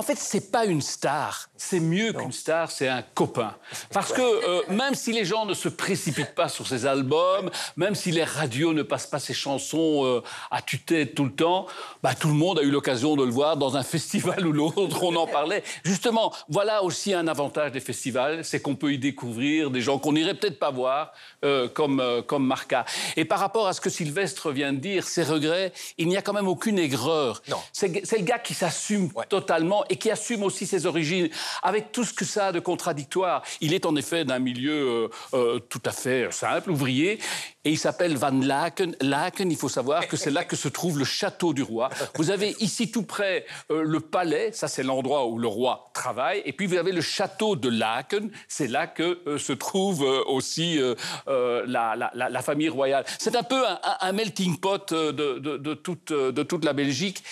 [0.00, 1.50] en fait, c'est pas une star.
[1.58, 3.54] C'est mieux qu'une star, c'est un copain.
[3.92, 7.94] Parce que euh, même si les gens ne se précipitent pas sur ses albums, même
[7.94, 11.66] si les radios ne passent pas ses chansons euh, à tue-tête tout le temps,
[12.02, 15.02] bah, tout le monde a eu l'occasion de le voir dans un festival ou l'autre,
[15.02, 15.62] on en parlait.
[15.84, 20.14] Justement, voilà aussi un avantage des festivals, c'est qu'on peut y découvrir des gens qu'on
[20.14, 21.12] n'irait peut-être pas voir,
[21.44, 22.86] euh, comme, comme Marca.
[23.18, 26.22] Et par rapport à ce que Sylvestre vient de dire, ses regrets, il n'y a
[26.22, 27.42] quand même aucune aigreur.
[27.74, 29.26] C'est c'est le gars qui s'assume Ouais.
[29.28, 31.28] totalement et qui assume aussi ses origines,
[31.62, 33.42] avec tout ce que ça a de contradictoire.
[33.60, 37.18] Il est en effet d'un milieu euh, euh, tout à fait simple, ouvrier,
[37.64, 38.96] et il s'appelle Van Laken.
[39.00, 41.90] Laken, il faut savoir que c'est là que se trouve le château du roi.
[42.14, 46.40] Vous avez ici tout près euh, le palais, ça c'est l'endroit où le roi travaille,
[46.44, 50.78] et puis vous avez le château de Laken, c'est là que se trouve aussi
[51.26, 53.04] la, famille royale.
[53.18, 53.64] C'est un peu
[54.00, 57.24] un, melting pot de toute la Belgique.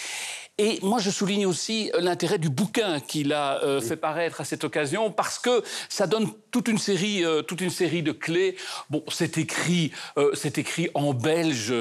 [0.61, 4.45] Et moi, je souligne aussi euh, l'intérêt du bouquin qu'il a euh, fait paraître à
[4.45, 8.57] cette occasion, parce que ça donne toute une série, euh, toute une série de clés.
[8.91, 11.73] Bon, c'est écrit, euh, c'est écrit en belge.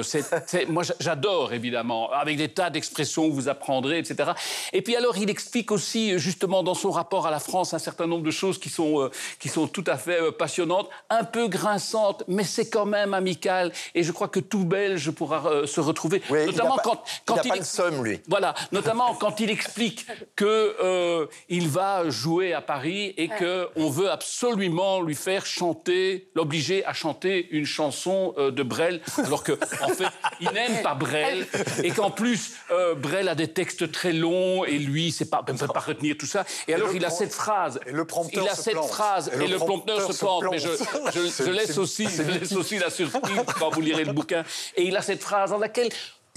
[0.68, 4.30] moi, j'a- j'adore évidemment, avec des tas d'expressions que vous apprendrez, etc.
[4.72, 8.06] Et puis alors, il explique aussi, justement, dans son rapport à la France, un certain
[8.06, 9.10] nombre de choses qui sont,
[9.40, 13.72] qui sont tout à fait passionnantes, un peu grinçantes, mais c'est quand même amical.
[13.96, 17.02] Et je crois que tout Belge pourra se retrouver, Oui, notamment il a pas, quand,
[17.26, 18.20] quand il a pas il le seum, lui.
[18.28, 23.88] voilà, notamment quand il explique que euh, il va jouer à Paris et que on
[23.90, 29.52] veut absolument lui faire chanter, l'obliger à chanter une chanson euh, de Brel, alors que
[29.82, 30.08] en fait
[30.40, 31.46] il n'aime pas Brel
[31.82, 35.56] et qu'en plus euh, Brel a des textes très longs et lui c'est pas ne
[35.56, 36.44] peut pas retenir tout ça.
[36.66, 38.88] Et, alors il a cette phrase, et le prompteur il a se cette plante.
[38.88, 40.44] phrase Et et, le le prompteur se se plante.
[40.50, 40.68] Mais je,
[41.14, 44.44] je- laisse aussi, je laisse aussi la surprise quand vous lirez le bouquin.
[44.76, 45.88] Et il a cette phrase dans laquelle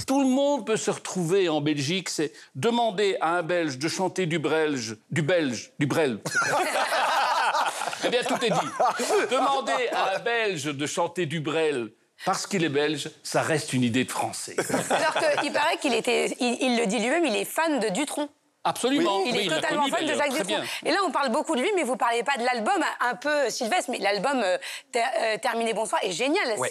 [0.05, 4.25] tout le monde peut se retrouver en Belgique, c'est demander à un Belge de chanter
[4.25, 6.19] du Belge, du Belge, du Brel.
[8.05, 8.67] eh bien, tout est dit.
[9.29, 11.91] Demander à un Belge de chanter du Brel
[12.25, 14.55] parce qu'il est belge, ça reste une idée de français.
[14.91, 18.29] Alors qu'il paraît qu'il était, il, il le dit lui-même, il est fan de Dutronc.
[18.63, 19.23] Absolument.
[19.25, 20.61] Il Oui, est totalement fan de Jacques Dutronc.
[20.85, 23.49] Et là, on parle beaucoup de lui, mais vous parlez pas de l'album, un peu
[23.49, 24.57] Sylvestre, mais l'album euh,
[24.91, 26.59] Ter- euh, Terminé Bonsoir est génial.
[26.59, 26.69] Ouais.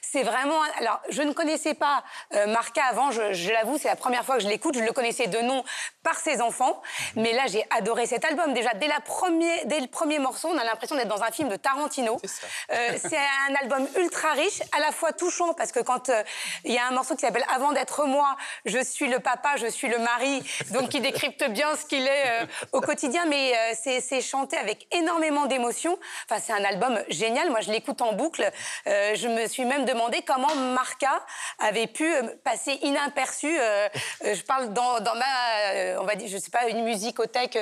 [0.00, 0.60] C'est vraiment.
[0.78, 4.36] Alors, je ne connaissais pas euh, Marca avant, je, je l'avoue, c'est la première fois
[4.36, 4.76] que je l'écoute.
[4.76, 5.62] Je le connaissais de nom
[6.02, 6.80] par ses enfants.
[7.16, 7.22] Mhm.
[7.22, 8.54] Mais là, j'ai adoré cet album.
[8.54, 11.48] Déjà, dès, la premier, dès le premier morceau, on a l'impression d'être dans un film
[11.50, 12.18] de Tarantino.
[12.22, 12.46] C'est ça.
[12.72, 13.18] Euh, c'est
[13.50, 16.22] un album ultra riche, à la fois touchant, parce que quand euh,
[16.64, 19.66] il y a un morceau qui s'appelle Avant d'être moi, je suis le papa, je
[19.66, 23.72] suis le mari, donc qui décrypte bien ce qu'il est euh, au quotidien, mais euh,
[23.80, 25.98] c'est- c'est chanté avec énormément d'émotion.
[26.28, 27.50] Enfin, c'est un album génial.
[27.50, 28.48] Moi, je l'écoute en boucle.
[28.86, 31.24] Euh, je me suis même demandé comment Marca
[31.58, 33.56] avait pu euh, passer inaperçu.
[33.58, 33.88] euh,
[34.24, 37.58] euh, je parle dans, dans ma, on va dire, je sais pas, une musicothèque,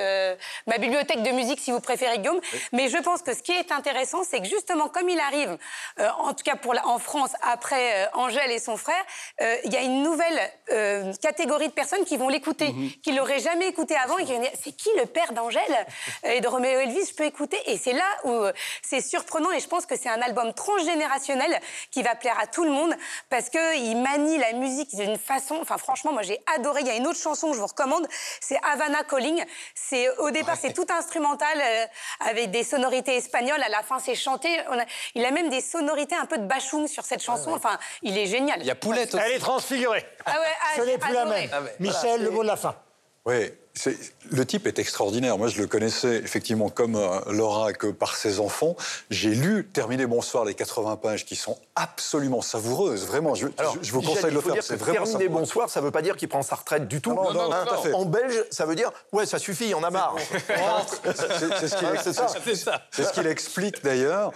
[0.67, 2.41] ma bibliothèque de musique, si vous préférez, Guillaume.
[2.71, 5.57] Mais je pense que ce qui est intéressant, c'est que justement, comme il arrive,
[6.19, 9.03] en tout cas pour la- en France, après Angèle et son frère,
[9.63, 10.39] il y a une nouvelle
[11.21, 12.73] catégorie de personnes qui vont l'écouter,
[13.03, 15.85] qui l'auraient jamais écouté avant et qui c'est qui le père d'Angèle
[16.23, 17.57] et de Roméo Elvis Je peux écouter.
[17.67, 18.51] Et c'est là où euh,
[18.83, 21.59] c'est surprenant et je pense que c'est un album transgénérationnel
[21.91, 22.93] qui va plaire à tout le monde
[23.29, 25.57] parce que il manie la musique d'une façon.
[25.61, 26.81] Enfin, franchement, moi j'ai adoré.
[26.81, 28.07] Il y a une autre chanson que je vous recommande,
[28.41, 29.43] c'est Havana Calling.
[29.73, 31.85] C'est au départ c'est tout instrumental euh,
[32.19, 33.61] avec des sonorités espagnoles.
[33.63, 34.49] À la fin, c'est chanté.
[34.69, 37.51] On a- il a même des sonorités un peu de bachung sur cette chanson.
[37.53, 38.59] Enfin, il est génial.
[38.59, 39.23] Il y a Poulette aussi.
[39.25, 40.05] Elle est transfigurée.
[40.25, 41.41] Ah ouais, ah, Ce n'est plus la adoré.
[41.41, 41.49] même.
[41.53, 41.75] Ah ouais.
[41.79, 42.75] Michel, le mot de la fin.
[43.25, 43.51] Oui,
[44.31, 45.37] le type est extraordinaire.
[45.37, 48.75] Moi, je le connaissais effectivement comme euh, Laura que par ses enfants.
[49.09, 53.05] J'ai lu Terminer Bonsoir, les 80 pages qui sont absolument savoureuses.
[53.05, 54.55] Vraiment, je, je- je vous conseille de le faire.
[54.63, 55.39] C'est vraiment terminer savoureux.
[55.41, 57.13] bonsoir, ça veut pas dire qu'il prend sa retraite du tout.
[57.13, 57.91] Non, non, Hein, tout.
[57.93, 60.15] En belge, ça veut dire ouais, ça suffit, on a marre.
[62.91, 64.31] C'est ce qu'il explique d'ailleurs.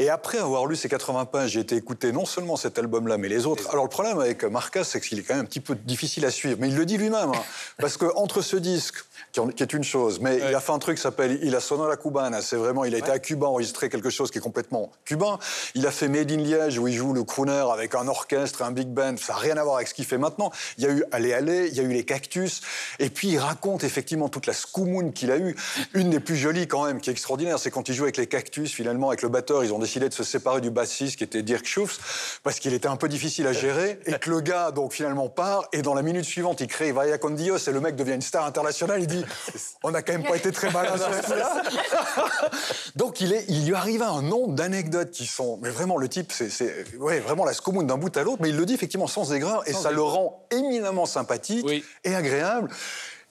[0.00, 3.28] Et après avoir lu ces 80 pages, j'ai été écouter non seulement cet album-là, mais
[3.28, 3.70] les autres.
[3.70, 6.32] Alors le problème avec Marcas, c'est qu'il est quand même un petit peu difficile à
[6.32, 6.56] suivre.
[6.60, 7.30] Mais il le dit lui-même.
[7.30, 7.42] hein.
[7.78, 8.96] parce que entre ce disque,
[9.32, 11.54] qui, en- qui est une chose, mais il a fait un truc qui s'appelle Il
[11.56, 12.42] a sonné la cubana.
[12.42, 15.38] C'est vraiment, il a été à Cuba enregistrer quelque chose qui est complètement cubain.
[15.74, 18.72] Il a fait Made in Liège, où il joue le crooner avec un orchestre, un
[18.72, 19.16] big band.
[19.18, 20.50] Ça n'a rien à voir avec ce qu'il fait maintenant.
[20.78, 22.60] Il y a eu Allez Allez, il y a eu les Cactus.
[22.98, 25.56] Et puis il raconte effectivement toute la scoumoune qu'il a eue.
[25.94, 28.26] Une des plus jolies quand même, qui est extraordinaire, c'est quand il joue avec les
[28.26, 31.42] Cactus, finalement, avec le batteur, ils ont décidé de se séparer du bassiste qui était
[31.42, 34.92] Dirk Schufs, parce qu'il était un peu difficile à gérer, et que le gars, donc,
[34.92, 37.96] finalement, part, et dans la minute suivante, il crée Vaya con Dios, et le mec
[37.96, 39.24] devient une star internationale, il dit
[39.82, 41.62] On n'a quand même pas été très malin sur ce coup-là.
[42.96, 45.58] Donc, il, est, il lui arrive un nombre d'anecdotes qui sont.
[45.62, 48.56] Mais vraiment, le type, c'est ouais, vraiment la scoumoune d'un bout à l'autre, mais il
[48.56, 51.84] le dit effectivement sans aigreur, et ça le rend éminemment sympathique Oui.
[52.04, 52.70] et agréable.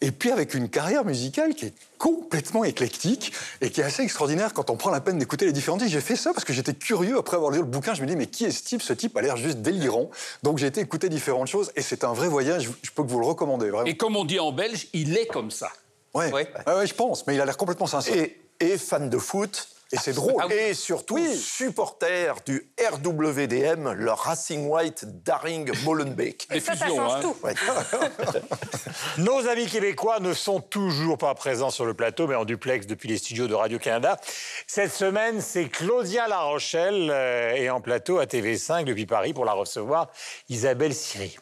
[0.01, 4.53] Et puis avec une carrière musicale qui est complètement éclectique et qui est assez extraordinaire
[4.53, 5.91] quand on prend la peine d'écouter les différents disques.
[5.91, 7.93] J'ai fait ça parce que j'étais curieux après avoir lu le bouquin.
[7.93, 8.81] Je me dis mais qui est ce type?
[8.81, 10.09] Ce type a l'air juste délirant.
[10.43, 12.69] Donc j'ai été écouter différentes choses et c'est un vrai voyage.
[12.81, 13.85] Je peux que vous le recommander vraiment.
[13.85, 15.71] Et comme on dit en belge, il est comme ça.
[16.13, 16.31] Ouais.
[16.33, 16.51] Ouais.
[16.67, 17.25] Ouais, ouais, je pense.
[17.25, 18.15] Mais il a l'air complètement sincère.
[18.15, 19.67] Et, et fan de foot.
[19.93, 20.33] Et c'est drôle.
[20.39, 26.47] Ah Et surtout, supporter du RWDM, le Racing White Daring Molenbeek.
[26.49, 27.19] Des Ça, ça change hein.
[27.21, 27.35] tout.
[27.43, 27.53] Ouais.
[29.19, 33.07] Nos amis québécois ne sont toujours pas présents sur le plateau, mais en duplex depuis
[33.07, 34.19] les studios de Radio-Canada.
[34.65, 39.45] Cette semaine, c'est Claudia La Rochelle euh, et en plateau à TV5 depuis Paris pour
[39.45, 40.09] la recevoir,
[40.49, 41.37] Isabelle Siri.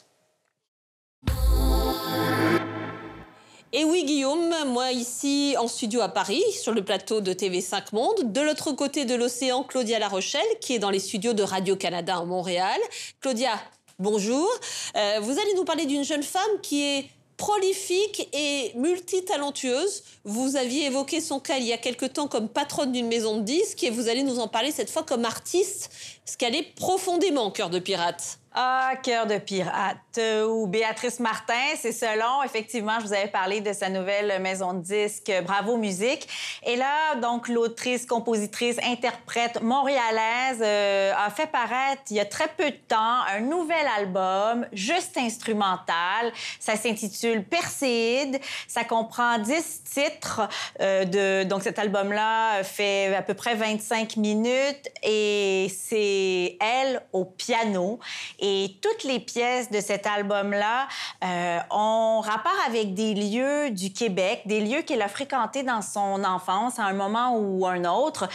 [3.74, 8.34] Et oui, Guillaume, moi ici en studio à Paris, sur le plateau de TV5 Monde.
[8.34, 12.18] De l'autre côté de l'océan, Claudia La Rochelle, qui est dans les studios de Radio-Canada
[12.18, 12.78] à Montréal.
[13.22, 13.54] Claudia,
[13.98, 14.46] bonjour.
[14.98, 17.06] Euh, vous allez nous parler d'une jeune femme qui est
[17.38, 20.04] prolifique et multitalentueuse.
[20.26, 23.44] Vous aviez évoqué son cas il y a quelque temps comme patronne d'une maison de
[23.44, 25.90] disques et vous allez nous en parler cette fois comme artiste,
[26.26, 28.41] parce qu'elle est profondément cœur de pirate.
[28.54, 32.44] Ah, cœur de pirate ou Béatrice Martin, c'est selon.
[32.44, 36.28] Effectivement, je vous avais parlé de sa nouvelle maison de disques Bravo Musique.
[36.66, 42.50] Et là, donc, l'autrice, compositrice, interprète montréalaise euh, a fait paraître il y a très
[42.50, 46.34] peu de temps un nouvel album, juste instrumental.
[46.60, 48.38] Ça s'intitule Perséide.
[48.68, 50.42] Ça comprend 10 titres.
[50.82, 57.24] euh, de, donc, cet album-là fait à peu près 25 minutes et c'est elle au
[57.24, 57.98] piano.
[58.42, 60.88] Et toutes les pièces de cet album-là
[61.24, 66.24] euh, ont rapport avec des lieux du Québec, des lieux qu'elle a fréquentés dans son
[66.24, 68.28] enfance à un moment ou un autre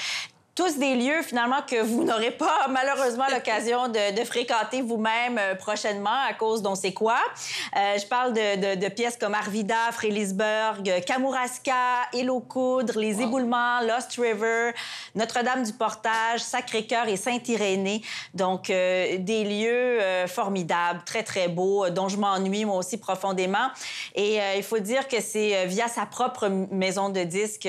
[0.57, 5.55] tous des lieux finalement que vous n'aurez pas malheureusement l'occasion de, de fréquenter vous-même euh,
[5.55, 7.19] prochainement à cause d'on sait quoi.
[7.77, 11.75] Euh, je parle de, de- de pièces comme Arvida, Frélisburg, euh, Kamouraska,
[12.15, 14.71] Île-aux-Coudres, Les Éboulements, Lost River,
[15.15, 18.01] Notre-Dame du Portage, Sacré-Cœur et Saint-Irénée.
[18.33, 23.69] Donc euh, des lieux euh, formidables, très très beaux, dont je m'ennuie moi aussi profondément.
[24.15, 27.69] Et il faut dire que c'est via sa propre maison de disques,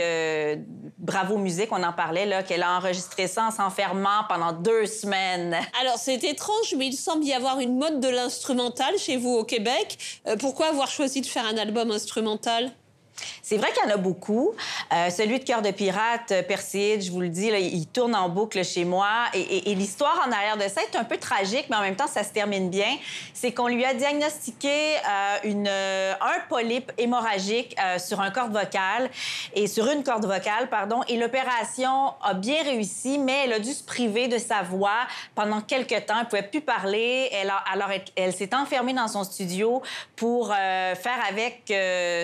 [0.98, 5.56] Bravo Musique, on en parlait là, qu'elle a enregistré ça en s'enfermant pendant deux semaines.
[5.82, 9.44] Alors, c'est étrange, mais il semble y avoir une mode de l'instrumental chez vous au
[9.44, 9.98] Québec.
[10.28, 12.72] Euh, pourquoi avoir choisi de faire un album instrumental?
[13.42, 14.54] C'est vrai qu'il y en a beaucoup.
[14.94, 18.30] Euh, celui de Cœur de pirate, euh, Perside, je vous le dis, il tourne en
[18.30, 19.08] boucle chez moi.
[19.34, 22.24] Et, l'histoire en arrière de ça est un peu tragique, mais en même temps, ça
[22.24, 22.98] se termine bien.
[23.34, 24.96] C'est qu'on lui a diagnostiqué
[25.46, 29.10] euh, un polype hémorragique sur un corde vocale
[29.54, 31.02] et sur une corde vocale, pardon.
[31.08, 35.62] Et l'opération a bien réussi, mais elle a dû se priver de sa voix pendant
[35.62, 36.16] quelques temps.
[36.20, 37.30] Elle pouvait plus parler.
[37.72, 39.82] Alors, elle, s'est enfermée dans son studio
[40.16, 41.72] pour faire avec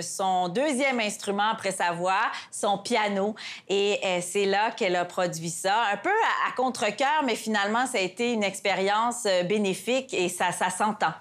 [0.04, 3.36] son deuxième instrument après sa voix, son piano.
[3.68, 7.86] Et euh, c'est là qu'elle a produit ça, un peu à, à contre-cœur, mais finalement,
[7.86, 11.14] ça a été une expérience euh, bénéfique et ça, ça s'entend.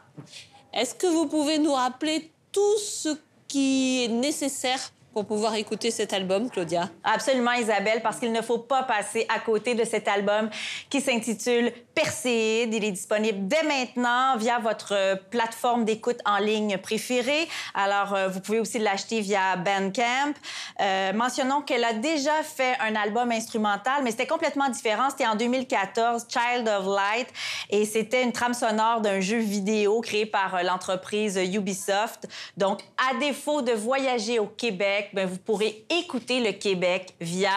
[0.73, 3.17] Est-ce que vous pouvez nous rappeler tout ce
[3.49, 4.81] qui est nécessaire
[5.13, 6.89] pour pouvoir écouter cet album, Claudia?
[7.05, 10.49] Absolument, Isabelle, parce qu'il ne faut pas passer à côté de cet album
[10.89, 12.73] qui s'intitule Perséide.
[12.73, 17.49] Il est disponible dès maintenant via votre plateforme d'écoute en ligne préférée.
[17.75, 20.33] Alors, euh, vous pouvez aussi l'acheter via Bandcamp.
[20.81, 25.11] Euh, mentionnons qu'elle a déjà fait un album instrumental, mais c'était complètement différent.
[25.11, 27.29] C'était en 2014, Child of Light,
[27.71, 32.27] et c'était une trame sonore d'un jeu vidéo créé par euh, l'entreprise Ubisoft.
[32.57, 32.81] Donc,
[33.11, 37.51] à défaut de voyager au Québec, ben, vous pourrez écouter le Québec via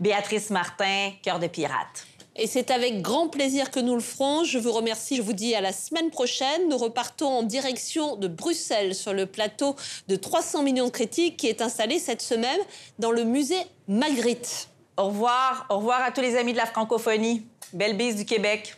[0.00, 2.06] Béatrice Martin, Cœur de pirate.
[2.34, 4.44] Et c'est avec grand plaisir que nous le ferons.
[4.44, 5.16] Je vous remercie.
[5.16, 6.68] Je vous dis à la semaine prochaine.
[6.70, 9.76] Nous repartons en direction de Bruxelles sur le plateau
[10.08, 12.60] de 300 millions de critiques qui est installé cette semaine
[12.98, 14.68] dans le musée Magritte.
[14.96, 15.66] Au revoir.
[15.68, 17.46] Au revoir à tous les amis de la francophonie.
[17.74, 18.76] Belle bise du Québec.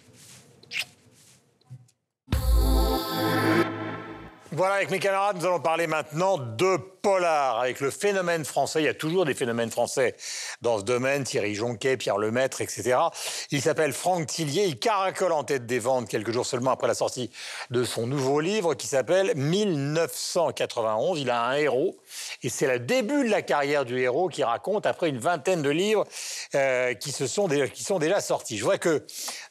[4.50, 8.80] Voilà, avec mes camarades, nous allons parler maintenant de polar, avec le phénomène français.
[8.80, 10.16] Il y a toujours des phénomènes français
[10.62, 11.22] dans ce domaine.
[11.22, 12.96] Thierry Jonquet, Pierre Lemaître, etc.
[13.50, 14.64] Il s'appelle Franck Tillier.
[14.64, 17.30] Il caracole en tête des ventes quelques jours seulement après la sortie
[17.68, 21.20] de son nouveau livre qui s'appelle 1991.
[21.20, 21.98] Il a un héros.
[22.42, 25.70] Et c'est le début de la carrière du héros qui raconte, après une vingtaine de
[25.70, 26.06] livres
[26.54, 28.56] euh, qui, se sont déjà, qui sont déjà sortis.
[28.56, 29.04] Je voudrais que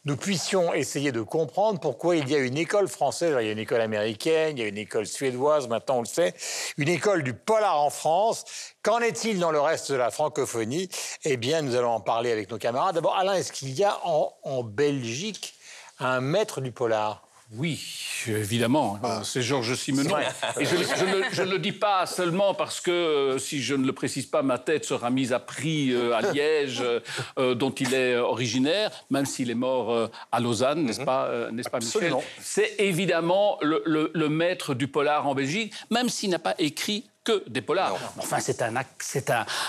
[0.05, 3.35] nous puissions essayer de comprendre pourquoi il y a une école française.
[3.39, 6.07] Il y a une école américaine, il y a une école suédoise, maintenant on le
[6.07, 6.33] sait,
[6.77, 8.45] une école du polar en France.
[8.81, 10.89] Qu'en est-il dans le reste de la francophonie?
[11.23, 12.95] Eh bien, nous allons en parler avec nos camarades.
[12.95, 15.53] D'abord, Alain, est-ce qu'il y a en, en Belgique
[15.99, 17.21] un maître du polar?
[17.55, 17.79] Oui,
[18.25, 18.97] évidemment.
[19.03, 19.21] Ah.
[19.23, 20.17] C'est Georges Simenon.
[20.59, 23.75] Et je, je ne, je ne le dis pas seulement parce que, euh, si je
[23.75, 26.83] ne le précise pas, ma tête sera mise à prix euh, à Liège,
[27.37, 31.51] euh, dont il est originaire, même s'il est mort euh, à Lausanne, n'est-ce pas, euh,
[31.51, 31.91] n'est-ce pas Michel?
[31.97, 32.23] Absolument.
[32.41, 37.07] C'est évidemment le, le- le maître du polar en Belgique, même s'il n'a pas écrit
[37.23, 37.95] que des polars.
[38.17, 38.75] Enfin, c'est un,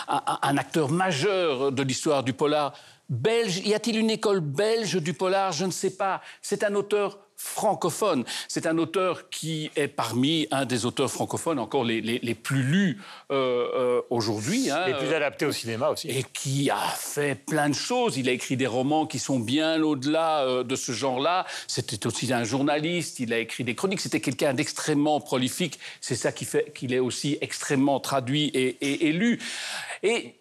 [0.08, 2.72] un- un acteur majeur de l'histoire du polar
[3.08, 3.58] belge.
[3.58, 5.52] Y a-t-il une école belge du polar?
[5.52, 6.20] Je ne sais pas.
[6.42, 8.24] C'est un auteur francophone.
[8.48, 12.62] C'est un auteur qui est parmi un des auteurs francophones encore les, les- les plus
[12.62, 14.70] lus euh, euh, aujourd'hui.
[14.70, 16.08] hein, Les plus adaptés au cinéma aussi.
[16.08, 18.16] et qui a fait plein de choses.
[18.16, 21.46] Il a écrit des romans qui sont bien au-delà euh, de ce genre-là.
[21.68, 24.00] C'était aussi un journaliste, il a écrit des chroniques.
[24.00, 25.78] C'était quelqu'un d'extrêmement prolifique.
[26.00, 29.38] C'est ça qui fait qu'il est aussi extrêmement traduit et, et- et lu.
[30.02, 30.34] Et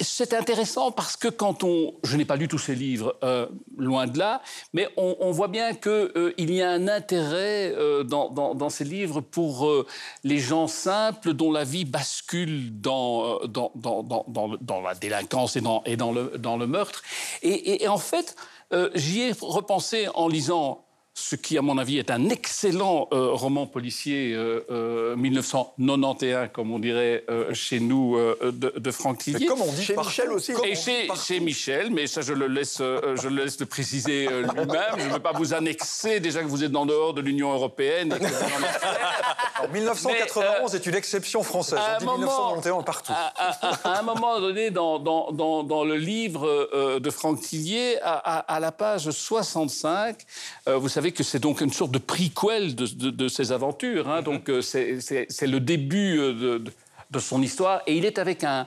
[0.00, 1.94] c'est intéressant parce que quand on...
[2.04, 3.46] Je n'ai pas lu tous ses livres, euh,
[3.76, 4.42] loin de là,
[4.72, 9.86] mais on, voit bien qu'il y a un intérêt euh, dans, ces livres pour euh,
[10.24, 17.02] les gens simples dont la vie bascule dans, euh, la délinquance et dans, le, meurtre.
[17.42, 18.36] Et, en fait,
[18.72, 23.30] euh, j'y ai repensé en lisant ce qui, à mon avis, est un excellent euh,
[23.32, 29.18] roman policier euh, euh, 1991, comme on dirait euh, chez nous, euh, de, de Franck
[29.18, 29.38] Tillier.
[29.40, 30.52] Mais comme on dit Chez partout, Michel aussi.
[30.64, 30.74] Et
[31.16, 34.94] chez, Michel, mais ça je le laisse, euh, je le laisse le préciser euh, lui-même.
[34.98, 38.12] Je ne veux pas vous annexer déjà que vous êtes en dehors de l'Union européenne.
[38.14, 38.80] et que vous en êtes-
[39.56, 41.78] Alors, 1991 est une exception française.
[41.80, 42.20] à On un dit moment-
[42.56, 43.12] 1991 partout.
[43.14, 47.40] À, à- à un moment donné, dans, dans- dans- dans le livre euh, de Franck
[47.40, 50.16] Tillier, à, à- à la page 65,
[50.68, 53.10] euh, vous savez que c'est donc une sorte de prequel de, de-
[53.52, 54.08] aventures.
[54.08, 54.22] hein.
[54.22, 54.98] donc euh, c'est-
[55.46, 56.64] le début euh, de,
[57.10, 57.80] de- son histoire.
[57.86, 58.66] Et il est avec un,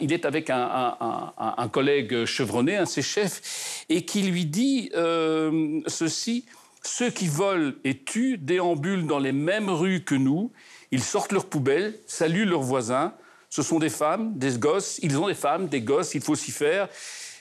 [0.00, 4.90] il est avec un- un collègue chevronné, un de ses chefs, et qui lui dit
[4.94, 6.44] euh, ceci.
[6.82, 10.50] Ceux qui volent et tuent déambulent dans les mêmes rues que nous.
[10.92, 13.12] Ils sortent leurs poubelles, saluent leurs voisins.
[13.50, 14.98] Ce sont des femmes, des gosses.
[15.02, 16.88] Ils ont des femmes, des gosses, il faut s'y faire.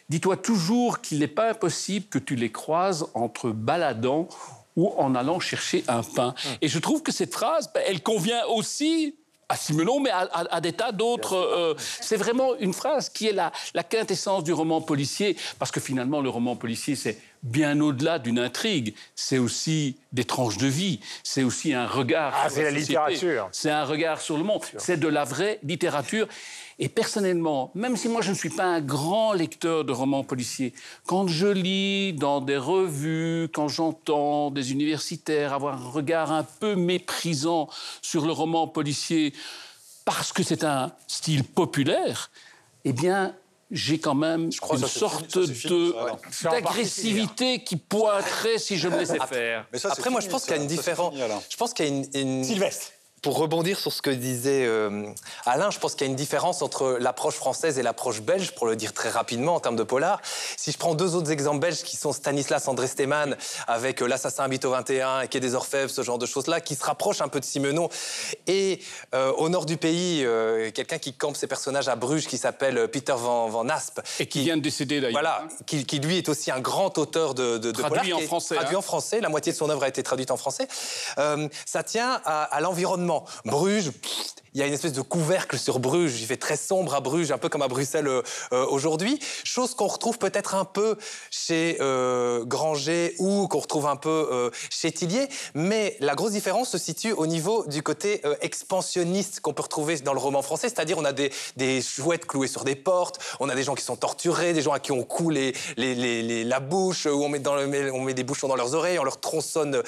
[0.10, 4.28] Dis-toi toujours qu'il n'est pas impossible que tu les croises entre baladant
[4.76, 6.34] ou en allant chercher un pain.
[6.62, 9.16] Et je trouve que cette phrase, ben, elle convient aussi
[9.52, 11.34] à Simenon, mais à, à- à des tas d'autres.
[11.36, 15.80] euh, c'est vraiment une phrase qui est la, la quintessence du roman policier, parce que
[15.80, 18.94] finalement, le roman policier, c'est bien au-delà d'une intrigue.
[19.16, 21.00] C'est aussi des tranches de vie.
[21.24, 22.34] C'est aussi un regard.
[22.36, 23.50] Ah, c'est la littérature.
[23.52, 24.62] C'est un regard sur le monde.
[24.78, 26.28] C'est de la vraie littérature.
[26.82, 30.74] Et personnellement, même si moi je ne suis pas un grand lecteur de romans policiers,
[31.06, 36.76] quand je lis dans des revues, quand j'entends des universitaires avoir un regard un peu
[36.76, 37.68] méprisant
[38.02, 39.34] sur le roman policier
[40.06, 42.32] parce que c'est un style populaire,
[42.86, 43.36] eh bien,
[43.72, 45.38] j'ai quand même crois une sorte
[46.44, 49.68] d'agressivité qui pointerait si je me laissais faire.
[49.72, 51.14] Mais ça, c'est Après, moi, je pense qu'il y a une différence.
[51.50, 52.92] Je pense qu'il y a une, une- Sylvestre.
[53.22, 55.06] Pour rebondir sur ce que disait euh,
[55.46, 58.68] Alain, je pense qu'il y a une différence entre l'approche française et l'approche belge, pour
[58.68, 60.22] le dire très rapidement en termes de polar.
[60.58, 64.44] Si je prends deux autres exemples belges qui sont Stanislas André Stemann avec euh, L'assassin
[64.44, 67.28] habite au 21 et Quai des Orfèvres, ce genre de choses-là, qui se rapprochent un
[67.28, 67.90] peu de Simenon.
[68.48, 68.82] Et
[69.14, 70.26] euh, au nord du pays,
[70.74, 74.00] quelqu'un qui campe ses personnages à Bruges qui s'appelle Peter Van, Van Asp.
[74.20, 75.22] Et qui vient de décéder d'ailleurs.
[75.22, 78.22] Voilà, qui, qui, lui est aussi un grand auteur de, de, de traduit polar, en
[78.22, 78.56] français.
[78.56, 78.80] Traduit hein.
[78.80, 80.68] en français, la moitié de son œuvre a été traduite en français.
[81.66, 83.09] Ça tient à, à l'environnement.
[83.46, 83.92] Bruges,
[84.54, 86.20] il y a une espèce de couvercle sur Bruges.
[86.22, 88.22] Il fait très sombre à Bruges, un peu comme à Bruxelles euh,
[88.54, 89.20] euh, aujourd'hui.
[89.44, 90.98] Chose qu'on retrouve peut-être un peu
[91.32, 95.28] chez euh, Granger ou qu'on retrouve un peu euh, chez Tillier.
[95.54, 100.14] Mais la grosse différence se situe au niveau du côté expansionniste qu'on peut retrouver dans
[100.14, 100.70] le roman français.
[100.70, 103.84] C'est-à-dire, on a des, des, chouettes clouées sur des portes, on a des gens qui
[103.84, 107.30] sont torturés, des gens à qui on coule les, les, les, la bouche, où on
[107.30, 109.82] met, dans le, on met des bouchons dans leurs oreilles, on leur tronçonne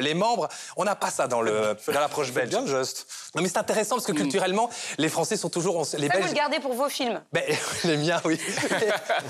[0.00, 0.48] les membres.
[0.76, 2.50] On n'a pas ça dans l'approche belge.
[2.50, 3.06] bien geste.
[3.34, 5.78] Non, mais c'est intéressant que culturellement, les Français sont toujours.
[5.80, 6.22] Les Ça, Belges.
[6.22, 7.42] vous le gardez pour vos films Ben,
[7.84, 8.38] les miens, oui.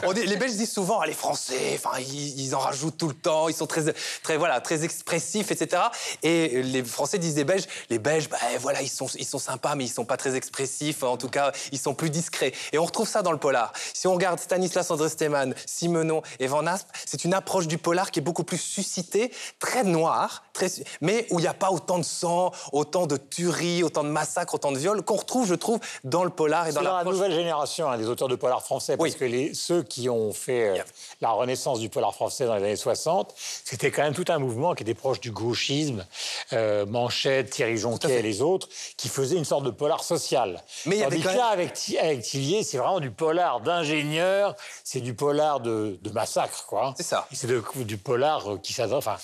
[0.04, 3.08] On dit- les Belges disent souvent, ah, les Français, enfin, ils, ils en rajoutent tout
[3.08, 3.82] le temps, ils sont très,
[4.22, 5.82] très, voilà, très expressifs, etc.
[6.22, 9.74] Et les Français disent des Belges, les Belges, ben voilà, ils sont, ils sont sympas,
[9.74, 11.02] mais ils sont pas très expressifs.
[11.02, 12.52] En tout cas, ils sont plus discrets.
[12.72, 13.72] Et on retrouve ça dans le polar.
[13.94, 18.10] Si on regarde Stanislas André Stemann, Simenon et Van Asp, c'est une approche du polar
[18.10, 20.68] qui est beaucoup plus suscitée, très noire, très,
[21.00, 24.54] mais où il n'y a pas autant de sang, autant de tueries, autant de massacres,
[24.54, 27.32] autant de viols qu'on retrouve, je trouve, dans le polar et dans dans la nouvelle
[27.32, 29.16] génération hein, des auteurs de polar français, parce Oui.
[29.16, 30.82] que les, ceux qui ont fait euh,
[31.20, 34.74] la renaissance du polar français dans les années 60, c'était quand même tout un mouvement
[34.74, 36.04] qui était proche du gauchisme,
[36.52, 40.62] euh, Manchette, Thierry Jonquet et les autres, qui faisaient une sorte de polar social.
[40.86, 44.54] Mais il y avait que là, avec, avec Tillier, c'est vraiment du polar d'ingénieur,
[44.84, 46.94] c'est du polar de, de massacre, quoi.
[46.96, 47.26] C'est ça.
[47.32, 47.46] C'est
[47.84, 49.16] du polar euh, qui s'adresse, enfin,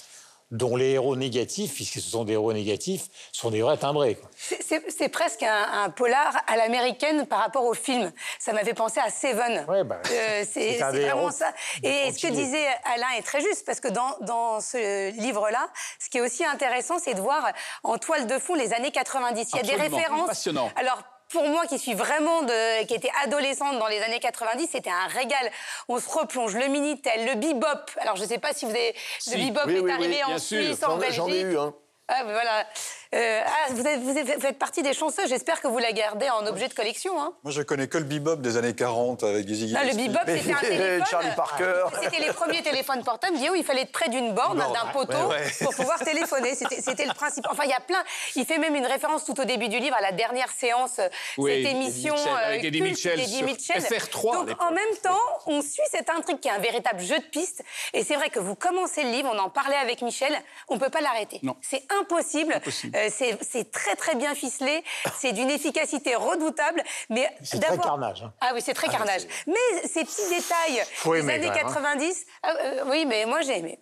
[0.53, 4.17] dont les héros négatifs, puisque ce sont des héros négatifs, sont des vrais timbrés.
[4.37, 8.13] C'est- presque un, un polar à l'américaine par rapport au film.
[8.39, 9.65] Ça m'avait pensé à Seven.
[9.69, 11.53] Ouais, bah, Euh, c'est vraiment héros ça.
[11.83, 16.09] Et ce que disait Alain est très juste, parce que dans, dans ce livre-là, ce
[16.09, 17.51] qui est aussi intéressant, c'est de voir
[17.83, 19.49] en toile de fond les années 90.
[19.53, 20.29] Il y a des références.
[20.29, 20.71] Passionnant.
[20.77, 21.03] Alors,
[21.33, 25.07] pour moi, qui suis vraiment de, qui était adolescente dans les années 90, c'était un
[25.09, 25.51] régal.
[25.89, 27.67] On se replonge, le minitel, le bebop.
[27.99, 28.95] Alors, je ne sais pas si vous avez,
[29.33, 30.39] le bebop Oui, est oui, oui, arrivé en.
[30.39, 31.47] Suisse, en ai- j'en ai Belgique.
[31.55, 31.75] eu un.
[32.09, 32.67] Ah, ben voilà.
[33.15, 35.27] Euh, ah, vous, êtes- vous êtes- vous faites partie des chanceux.
[35.29, 37.21] J'espère que vous la gardez en objet de collection.
[37.21, 37.35] Hein.
[37.45, 40.53] Moi, je connais que le bebop des années 40 avec Dizzy Non, le bebop, c'était
[40.55, 41.05] un téléphone.
[41.11, 41.85] Charlie Parker.
[42.03, 43.37] C'était les premiers téléphones portables.
[43.37, 45.31] Guillaume, il fallait être près d'une borne, d'un poteau,
[45.63, 46.55] pour pouvoir téléphoner.
[46.55, 47.47] C'était le principe.
[47.51, 48.03] Enfin, il y a plein.
[48.37, 51.09] Il fait même une référence tout au début du livre à la dernière séance, euh,
[51.39, 53.83] Oui, cette émission Eddie Mitchell, euh, avec Eddie culte Mitchell d'Eddie sur Mitchell.
[53.83, 54.63] FR3 à Donc, l'époque.
[54.67, 57.63] en même temps, on suit cette intrigue qui est un véritable jeu de piste.
[57.93, 60.35] Et c'est vrai que vous commencez le livre, on en parlait avec Michel,
[60.69, 61.41] on peut pas l'arrêter.
[61.43, 61.57] Non.
[61.61, 62.59] C'est impossible.
[62.95, 64.83] Euh, c'est c'est très très bien ficelé.
[65.19, 66.83] C'est d'une efficacité redoutable.
[67.11, 68.33] Mais C'est très carnage, hein.
[68.41, 69.23] Ah oui, c'est très carnage.
[69.47, 71.73] Mais ces petits détails des années quand même, hein.
[71.73, 73.79] 90, ah, euh, oui, mais moi j'ai aimé.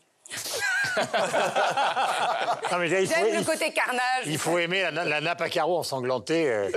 [2.73, 4.25] Non, mais là, il faut- J'aime le il- côté carnage.
[4.27, 6.49] Il faut aimer la, la nappe à carreaux ensanglantée.
[6.51, 6.71] euh,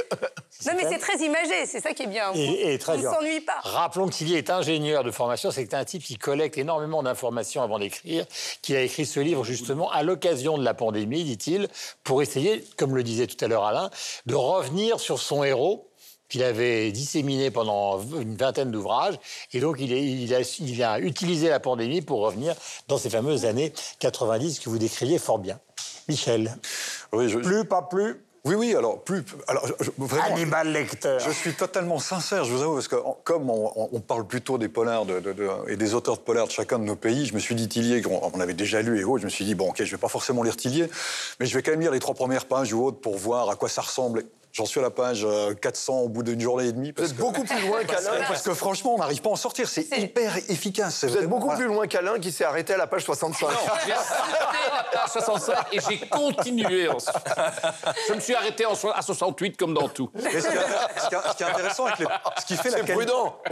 [0.65, 2.31] Non, mais c'est très imagé, c'est ça qui est bien.
[2.33, 3.59] et, et très on ne s'ennuie pas.
[3.63, 8.25] Rappelons qu'il est ingénieur de formation, c'est un type qui collecte énormément d'informations avant d'écrire,
[8.61, 11.67] qui a écrit ce livre justement à l'occasion de la pandémie, dit-il,
[12.03, 13.89] pour essayer, comme le disait tout à l'heure Alain,
[14.25, 15.89] de revenir sur son héros
[16.33, 19.19] qu'il avait disséminé pendant une vingtaine d'ouvrages.
[19.53, 22.55] Et donc, il, est- il a, il a utilisé la pandémie pour revenir
[22.87, 25.59] dans ces fameuses années 90 que vous décriviez fort bien.
[26.09, 26.57] Michel,
[27.11, 29.23] Oui, je- plus, pas plus, oui, oui, alors, plus.
[29.47, 31.17] Alors, je- je- vraiment, Hannibal Lecter.
[31.23, 34.57] Je suis totalement sincère, je vous avoue, parce que comme on, on- on parle plutôt
[34.57, 37.27] des polars de- de- de- et des auteurs de polars de chacun de nos pays,
[37.27, 39.45] je me suis dit Tillier, qu'on on avait déjà lu et autres, je me suis
[39.45, 40.89] dit, bon, ok, je vais pas forcément lire Tillier,
[41.39, 43.55] mais je vais quand même lire les trois premières pages ou autres pour voir à
[43.55, 44.25] quoi ça ressemble.
[44.53, 46.89] J'en suis à la page euh, 400 au bout d'une journée et demie.
[46.89, 48.23] Vous Parce êtes que, beaucoup plus loin qu'Alain.
[48.27, 49.67] parce que franchement, on n'arrive pas à en sortir.
[49.67, 50.97] C'est hyper efficace.
[51.01, 51.57] c'est Vous êtes beaucoup voilà.
[51.59, 53.49] plus loin qu'Alain qui s'est arrêté à la page 65.
[53.49, 54.11] J'ai arrêté
[54.71, 57.15] la page 65 et j'ai continué ensuite.
[58.07, 60.11] Je me suis arrêté en so- à 68 comme dans tout.
[60.15, 62.05] Ce, qui est, ce qui est- ce qui est intéressant avec les,
[62.39, 63.35] ce qui fait la C'est quali- prudent.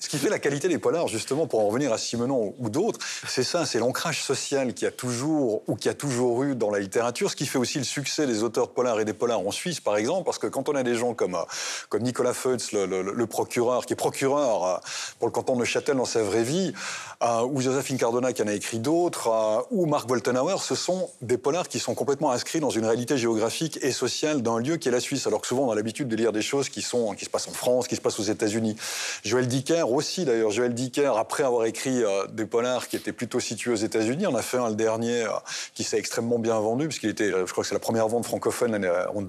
[0.00, 3.00] Ce qui fait la qualité des polars, justement, pour en revenir à Simenon ou d'autres,
[3.26, 6.78] c'est ça, c'est l'ancrage social qui a toujours ou qui a toujours eu dans la
[6.78, 9.50] littérature, ce qui fait aussi le succès des auteurs de polars et des polars en
[9.50, 13.26] Suisse, par exemple, parce que quand on a des gens comme, euh, Nicolas Feutz, le,
[13.26, 14.76] procureur, qui est procureur euh,
[15.18, 16.72] pour le canton de Neuchâtel dans sa vraie vie,
[17.22, 21.36] euh, ou Joséphine Cardona qui en a écrit d'autres, ou Marc Woltenhauer, ce sont des
[21.36, 24.92] polars qui sont complètement inscrits dans une réalité géographique et sociale d'un lieu qui est
[24.92, 27.48] la Suisse, alors que souvent on a l'habitude de lire des choses qui, se passent
[27.48, 28.76] en France, qui se passent aux États-Unis.
[29.24, 33.72] Joël Dicker aussi, d'ailleurs, Joël Dicker, après avoir écrit des polars qui étaient plutôt situés
[33.72, 35.26] aux États-Unis, en a fait un le dernier
[35.74, 38.88] qui s'est extrêmement bien vendu, puisqu'il était, je crois que c'est la première vente francophone
[39.14, 39.22] en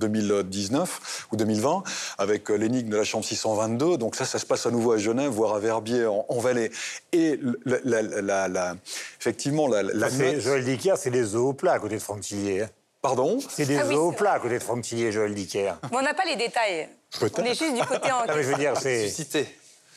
[0.67, 1.83] 2019 ou 2020,
[2.17, 3.97] avec euh, l'énigme de la chambre 622.
[3.97, 6.71] Donc ça, ça se passe à nouveau à Genève, voire à Verbier en, en Valais.
[7.13, 8.75] Et la, la- la- la-
[9.19, 12.21] effectivement, la, la note- Joël Dicker, c'est des œufs au plat à côté de Franck
[12.21, 12.63] Tillier.
[12.63, 12.69] hein.
[13.01, 13.39] Pardon?
[13.49, 15.73] C'est des Ah oui, œufs au plat à côté de Franck Tillier, Joël Dicker.
[15.91, 16.89] Mais on n'a pas les détails.
[17.21, 19.09] On est juste du côté en Non, mais je veux dire, c'est.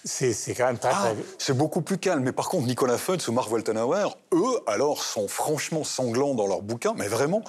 [0.04, 1.16] C'est- quand même très, Ah, très...
[1.38, 2.22] c'est beaucoup plus calme.
[2.24, 6.62] Mais par contre, Nicolas Feutz ou Marc Woltenhauer, eux, alors, sont franchement sanglants dans leurs
[6.62, 7.42] bouquins, mais vraiment.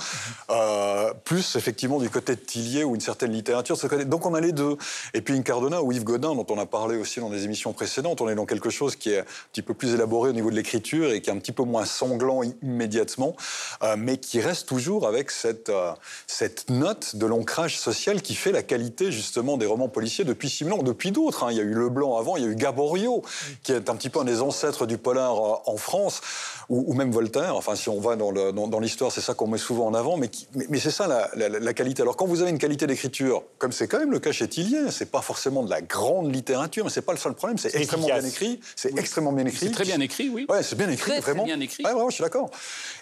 [0.50, 3.78] Euh, plus, effectivement, du côté de Tillier ou une certaine littérature.
[4.06, 4.78] Donc, on a les deux.
[5.14, 7.74] Et puis, une Cardona ou Yves Godin, dont on a parlé aussi dans des émissions
[7.74, 10.50] précédentes, on est dans quelque chose qui est un petit peu plus élaboré au niveau
[10.50, 13.36] de l'écriture et qui est un petit peu moins sanglant immédiatement,
[13.84, 15.92] euh, mais qui reste toujours avec cette, euh,
[16.28, 20.84] cette note de l'ancrage social qui fait la qualité, justement, des romans policiers depuis Simenon,
[20.84, 21.44] depuis d'autres.
[21.44, 21.52] hein.
[21.52, 23.22] Il y a eu Leblanc avant, il y a eu Gaborio,
[23.64, 26.22] qui est un petit peu un des ancêtres du polar euh, en France,
[26.70, 27.56] ou, ou même Voltaire.
[27.56, 29.94] Enfin, si on va dans le- dans dans l'histoire, c'est ça qu'on met souvent en
[29.94, 32.02] avant, mais, qui- mais, mais c'est ça la, la- la qualité.
[32.02, 34.90] Alors, quand vous avez une qualité d'écriture, comme c'est quand même le cas chez Tillier,
[34.92, 38.08] c'est pas forcément de la grande littérature, mais c'est pas le seul problème, c'est extrêmement
[38.08, 38.22] efficace.
[38.24, 39.66] bien écrit, c'est extrêmement bien écrit.
[39.68, 40.46] C'est très bien écrit, oui.
[40.50, 41.46] Ouais, c'est bien écrit, Très, très vraiment.
[41.46, 41.84] bien écrit.
[41.84, 42.50] Ouais, vraiment, je suis d'accord.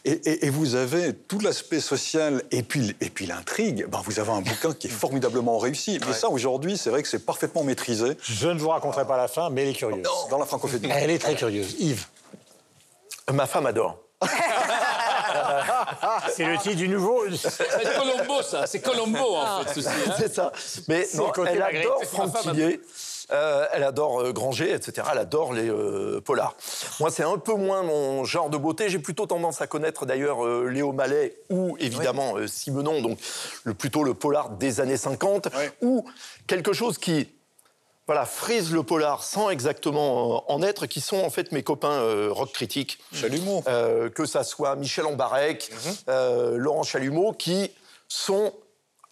[0.06, 3.86] Et, et- et vous avez tout l'aspect social et puis, et puis l'intrigue.
[3.90, 6.00] Ben, vous avez un bouquin qui est formidablement réussi.
[6.08, 9.28] Mais ça, aujourd'hui, c'est vrai que c'est parfaitement maîtrisé Je ne vous raconterai pas la
[9.32, 10.08] fin, mais elle est curieuse.
[10.30, 10.90] dans la francophonie.
[10.92, 11.76] Elle est très curieuse.
[11.80, 12.06] Yves,
[13.32, 13.98] Ma femme adore.
[16.36, 17.24] c'est le titre du nouveau...
[17.32, 18.68] C'est Colombo, ça.
[18.68, 19.88] C'est Colombo, en fait, ceci.
[19.88, 20.14] hein.
[20.18, 20.52] C'est ça.
[20.88, 22.36] Mais non, elle adore Franck
[23.32, 25.08] euh, elle adore euh, Granger, etc.
[25.14, 26.54] Elle adore les euh, polars.
[27.00, 28.90] Moi, c'est un peu moins mon genre de beauté.
[28.90, 33.20] J'ai plutôt tendance à connaître d'ailleurs euh, Léo Mallet ou évidemment euh, Simenon, donc
[33.64, 35.48] le, plutôt le polar des années 50,
[35.82, 36.04] ou
[36.46, 37.30] quelque chose qui
[38.12, 41.94] voilà, frise le polar sans exactement euh, en être, qui sont en fait mes copains
[42.02, 43.00] euh, rock critiques.
[43.14, 43.64] Chalumeau.
[43.68, 45.94] Euh, que ça soit Michel Ambarek, Mhm.
[46.10, 47.72] euh, Laurent Chalumeau, qui
[48.10, 48.52] sont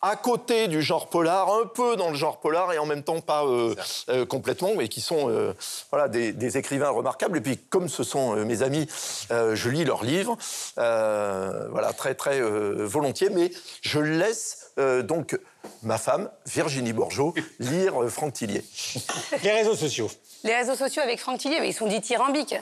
[0.02, 3.22] à côté du genre polar, un peu dans le genre polar et en même temps
[3.22, 3.44] pas
[4.30, 5.54] complètement, mais qui sont
[5.92, 7.38] voilà, des, des écrivains remarquables.
[7.38, 8.88] Et puis, comme ce sont mes amis,
[9.30, 10.38] je lis leurs livres,
[10.78, 14.72] voilà, très très volontiers, mais je laisse
[15.04, 15.38] donc
[15.84, 18.64] ma femme, Virginie Bourgeot, lire euh, Franck Tillier.
[19.44, 20.10] Les réseaux sociaux.
[20.44, 22.56] Les réseaux sociaux avec Franck Tillier, mais ils sont dithyrambiques.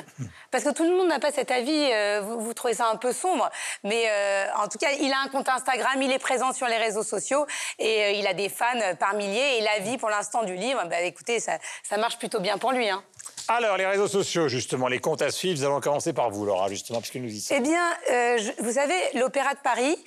[0.49, 1.89] Parce que tout le monde n'a pas cet avis.
[1.93, 3.49] euh, vous, vous trouvez ça un peu sombre.
[3.83, 6.77] Mais euh, en tout cas, il a un compte Instagram, il est présent sur les
[6.77, 7.45] réseaux sociaux
[7.77, 8.65] et euh, il a des fans
[8.99, 9.57] par milliers.
[9.59, 12.89] Et l'avis pour l'instant du livre, bah, écoutez, ça, ça marche plutôt bien pour lui.
[12.89, 13.03] hein.
[13.49, 16.67] Alors, les réseaux sociaux, justement, les comptes à suivre, nous allons commencer par vous, Laura,
[16.69, 17.57] justement, puisque nous y sommes.
[17.57, 19.97] Eh bien, euh, je- vous savez, l'Opéra de Paris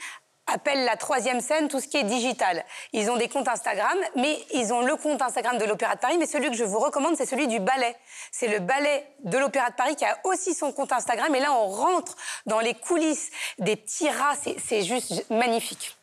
[0.53, 2.65] appelle la troisième scène tout ce qui est digital.
[2.93, 6.19] Ils ont des comptes Instagram, mais ils ont le compte Instagram de l'Opéra de Paris,
[6.19, 7.97] mais celui que je vous recommande, c'est celui du ballet.
[8.33, 11.53] C'est le ballet de l'Opéra de Paris qui a aussi son compte Instagram, et là,
[11.53, 15.97] on rentre dans les coulisses des tiras, c'est- c'est juste magnifique.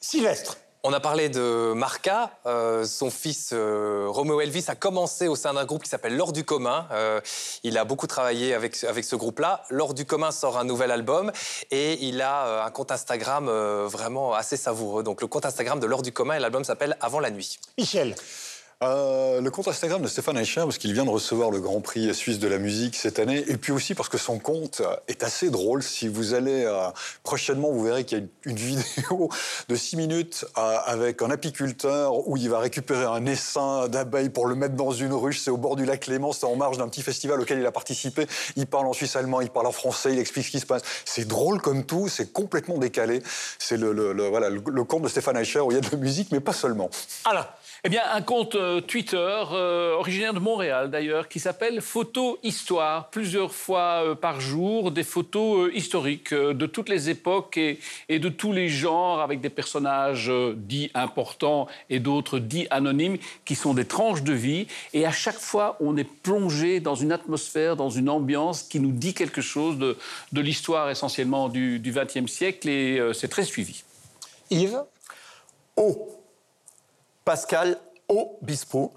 [0.00, 0.56] Sylvestre.
[0.84, 2.32] On a parlé de Marca.
[2.44, 6.32] Euh, son fils euh, Roméo Elvis a commencé au sein d'un groupe qui s'appelle L'Or
[6.32, 6.88] du commun.
[6.90, 7.20] Euh,
[7.62, 9.62] il a beaucoup travaillé avec, avec ce groupe-là.
[9.70, 11.30] L'Or du commun sort un nouvel album
[11.70, 13.48] et il a euh, un compte Instagram
[13.86, 15.04] vraiment assez savoureux.
[15.04, 17.60] Donc le compte Instagram de L'Or du commun et l'album s'appelle Avant la nuit.
[17.78, 18.16] Michel.
[18.82, 22.12] Euh, le compte Instagram de Stéphane Eicher, parce qu'il vient de recevoir le Grand Prix
[22.14, 25.50] suisse de la musique cette année, et puis aussi parce que son compte est assez
[25.50, 25.84] drôle.
[25.84, 26.88] Si vous allez euh,
[27.22, 29.28] prochainement, vous verrez qu'il y a une, vidéo
[29.68, 34.46] de 6 minutes euh, avec un apiculteur où il va récupérer un essaim d'abeilles pour
[34.46, 35.40] le mettre dans une ruche.
[35.40, 37.72] C'est au bord du lac Léman, c'est en marge d'un petit festival auquel il a
[37.72, 38.26] participé.
[38.56, 40.82] Il parle en suisse allemand, il parle en français, il explique ce qui se passe.
[41.04, 43.22] C'est drôle comme tout, c'est complètement décalé.
[43.60, 46.32] C'est le, voilà, le, compte de Stéphane Eicher où il y a de la musique,
[46.32, 46.90] mais pas seulement.
[47.84, 53.10] Eh bien, un compte euh, Twitter, euh, originaire de Montréal d'ailleurs, qui s'appelle Photo Histoire.
[53.10, 57.80] Plusieurs fois euh, par jour, des photos euh, historiques euh, de toutes les époques et,
[58.08, 63.18] et de tous les genres, avec des personnages euh, dits importants et d'autres dits anonymes,
[63.44, 64.68] qui sont des tranches de vie.
[64.92, 68.92] Et à chaque fois, on est plongé dans une atmosphère, dans une ambiance qui nous
[68.92, 69.98] dit quelque chose de,
[70.30, 72.68] de l'histoire essentiellement du XXe siècle.
[72.68, 73.82] Et euh, c'est très suivi.
[74.50, 74.84] Yves?
[75.76, 76.21] O.
[77.24, 78.92] Pascal Obispo,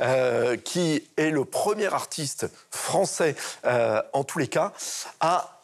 [0.00, 3.34] euh, qui est le premier artiste français,
[3.66, 4.72] euh, en tous les cas,
[5.20, 5.60] à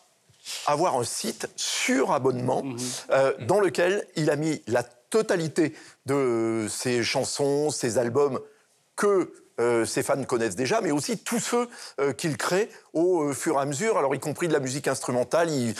[0.66, 2.62] avoir un site sur abonnement
[3.10, 5.74] euh, dans lequel il a mis la totalité
[6.06, 8.40] de ses chansons, ses albums
[8.96, 11.68] que euh, ses fans connaissent déjà, mais aussi tous ceux
[12.00, 14.88] euh, qu'il crée au euh, fur et à mesure, alors y compris de la musique
[14.88, 15.74] instrumentale, il-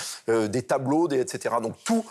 [0.48, 1.56] des tableaux, des, etc.
[1.62, 2.04] Donc tout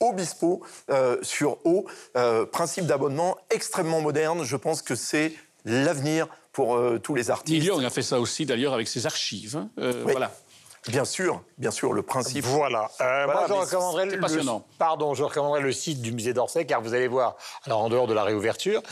[0.00, 1.86] Obispo euh, sur O,
[2.16, 4.44] euh, principe d'abonnement extrêmement moderne.
[4.44, 5.32] Je pense que c'est
[5.64, 7.64] l'avenir pour euh, tous les artistes.
[7.64, 9.56] Young a fait ça aussi d'ailleurs avec ses archives.
[9.56, 9.68] hein.
[9.78, 10.12] Euh, Oui.
[10.12, 10.32] Voilà.
[10.88, 12.44] Bien sûr, bien sûr, le principe.
[12.44, 12.90] Voilà.
[13.00, 14.64] Euh, Voilà, moi, je recommanderais c'est le, passionnant.
[14.78, 18.06] pardon, je recommanderais le site du musée d'Orsay, car vous allez voir, alors en dehors
[18.06, 18.82] de la réouverture,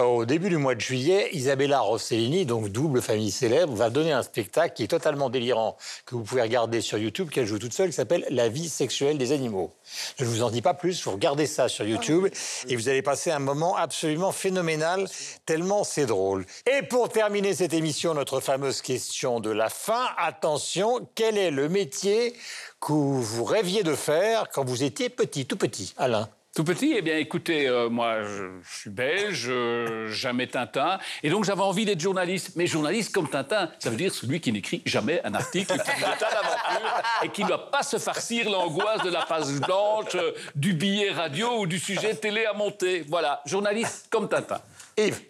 [0.00, 4.12] euh, au début du mois de juillet, Isabella Rossellini, donc double famille célèbre, va donner
[4.12, 7.72] un spectacle qui est totalement délirant, que vous pouvez regarder sur YouTube, qu'elle joue toute
[7.72, 9.72] seule, qui s'appelle La vie sexuelle des animaux.
[10.18, 12.26] Je ne vous en dis pas plus, vous regardez ça sur YouTube
[12.68, 15.06] et vous allez passer un moment absolument phénoménal,
[15.44, 16.44] tellement c'est drôle.
[16.66, 21.68] Et pour terminer cette émission, notre fameuse question de la fin, attention, quel est le
[21.68, 22.34] métier
[22.80, 26.30] que vous rêviez de faire quand vous étiez petit, tout petit, Alain?
[26.54, 31.28] Tout petit, eh bien, écoutez, euh, moi, je, je suis belge, euh, jamais Tintin, et
[31.28, 32.52] donc j'avais envie d'être journaliste.
[32.56, 35.96] Mais journaliste comme Tintin, ça veut dire celui qui n'écrit jamais un article, qui fait
[35.96, 40.14] des tas d'aventures, et qui ne doit pas se farcir l'angoisse de la page blanche,
[40.14, 43.04] euh, du billet radio ou du sujet télé à monter.
[43.06, 44.62] Voilà, journaliste comme Tintin.
[44.96, 45.20] Yves?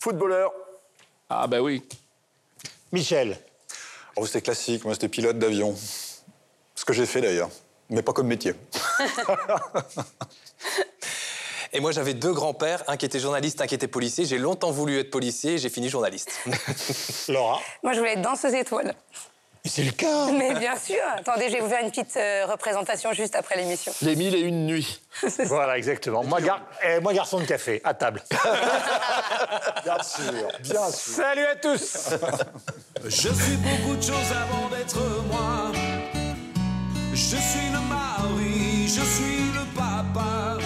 [0.00, 0.50] Footballeur,
[1.30, 1.84] Ah ben oui.
[2.90, 3.38] Michel?
[4.16, 5.74] Oh, c'était classique, moi c'était pilote d'avion.
[6.74, 7.50] Ce que j'ai fait d'ailleurs,
[7.88, 8.54] mais pas comme métier.
[11.74, 14.26] Et moi, j'avais deux grands-pères, un qui était journaliste, un qui était policier.
[14.26, 16.30] J'ai longtemps voulu être policier et j'ai fini journaliste.
[17.28, 17.60] Laura?
[17.82, 18.94] Moi, je voulais être danseuse étoile.
[19.64, 20.96] Mais c'est le cas Mais bien sûr.
[21.16, 23.92] Attendez, je vais vous faire une petite euh, représentation juste après l'émission.
[24.02, 25.00] les mille et une nuits.
[25.46, 26.24] Voilà, exactement.
[26.24, 28.22] Moi, gar- eh, moi, garçon de café, à table.
[29.84, 31.14] Bien sûr, bien sûr.
[31.16, 32.10] Salut à tous
[33.04, 34.98] Je suis beaucoup de choses avant d'être
[35.30, 35.72] moi.
[37.12, 40.58] Je suis le mari, je suis le papa.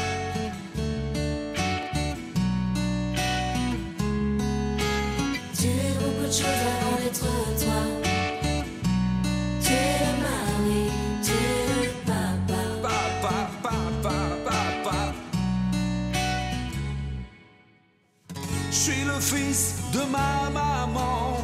[19.17, 21.39] Le fils de ma maman.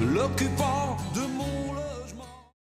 [0.00, 1.59] L'occupant de mon